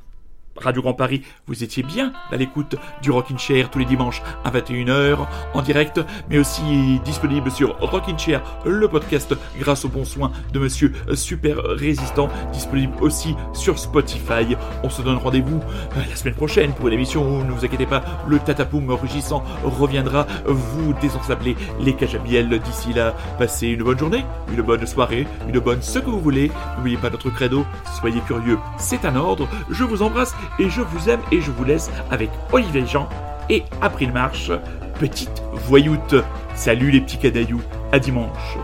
Radio 0.58 0.82
Grand 0.82 0.94
Paris, 0.94 1.22
vous 1.48 1.64
étiez 1.64 1.84
bien 1.84 2.14
à 2.32 2.38
l'écoute 2.38 2.76
du 3.02 3.12
Rockin' 3.12 3.38
Chair 3.38 3.70
tous 3.70 3.80
les 3.80 3.86
dimanches 3.86 4.22
à 4.46 4.52
21h 4.52 5.18
en 5.54 5.62
direct, 5.62 6.00
mais 6.30 6.38
aussi 6.38 7.00
disponible 7.04 7.52
sur 7.52 7.78
Rockin' 7.80 8.18
Chair, 8.18 8.42
le 8.66 8.88
podcast 8.88 9.36
grâce 9.60 9.84
au 9.84 9.90
bon 9.90 10.06
soin 10.06 10.32
de 10.54 10.60
Monsieur 10.60 10.94
Super 11.14 11.58
Résistant, 11.58 12.30
disponible 12.54 12.94
aussi 13.02 13.36
sur 13.54 13.78
Spotify. 13.78 14.56
On 14.84 14.90
se 14.90 15.02
donne 15.02 15.18
rendez-vous 15.18 15.60
euh, 15.98 16.02
la 16.10 16.16
semaine 16.16 16.36
prochaine 16.36 16.74
pour 16.74 16.88
une 16.88 16.94
émission 16.94 17.28
où 17.28 17.44
ne 17.44 17.52
vous 17.52 17.66
inquiétez 17.66 17.86
pas, 17.86 18.04
le 18.28 18.40
tatapoum 18.40 18.90
rugissant 18.92 19.44
reviendra 19.64 20.26
vous 20.46 20.94
désensabler 21.02 21.58
les 21.82 21.96
cajabiels. 21.96 22.60
D'ici 22.60 22.94
là, 22.94 23.14
passez 23.38 23.68
une 23.68 23.84
bonne 23.84 24.00
journée, 24.00 24.24
une 24.54 24.62
bonne 24.62 24.86
soirée, 24.88 25.28
une 25.50 25.60
bonne 25.60 25.82
ce 25.82 26.00
que 26.00 26.10
vous 26.10 26.22
voulez. 26.22 26.50
N'oubliez 26.78 26.98
pas 26.98 27.10
notre 27.10 27.30
credo, 27.30 27.66
soyez 28.00 28.22
curieux, 28.22 28.58
c'est 28.78 29.04
un 29.04 29.18
ordre. 29.18 29.50
Je 29.70 29.84
vous 29.84 30.02
embrasse 30.02 30.34
et 30.60 30.70
je 30.70 30.82
vous 30.82 31.10
aime 31.10 31.22
et 31.32 31.42
je 31.42 31.52
vous 31.52 31.64
laisse 31.64 31.92
avec 32.12 32.30
Olivier 32.52 32.86
Jean 32.86 33.10
et 33.50 33.64
April 33.82 34.12
Marche, 34.12 34.52
petite 35.00 35.44
voyoute. 35.54 36.16
Salut 36.56 36.92
les 36.92 37.02
petits 37.02 37.18
cadailloux, 37.18 37.62
à 37.92 38.00
dimanche. 38.00 38.58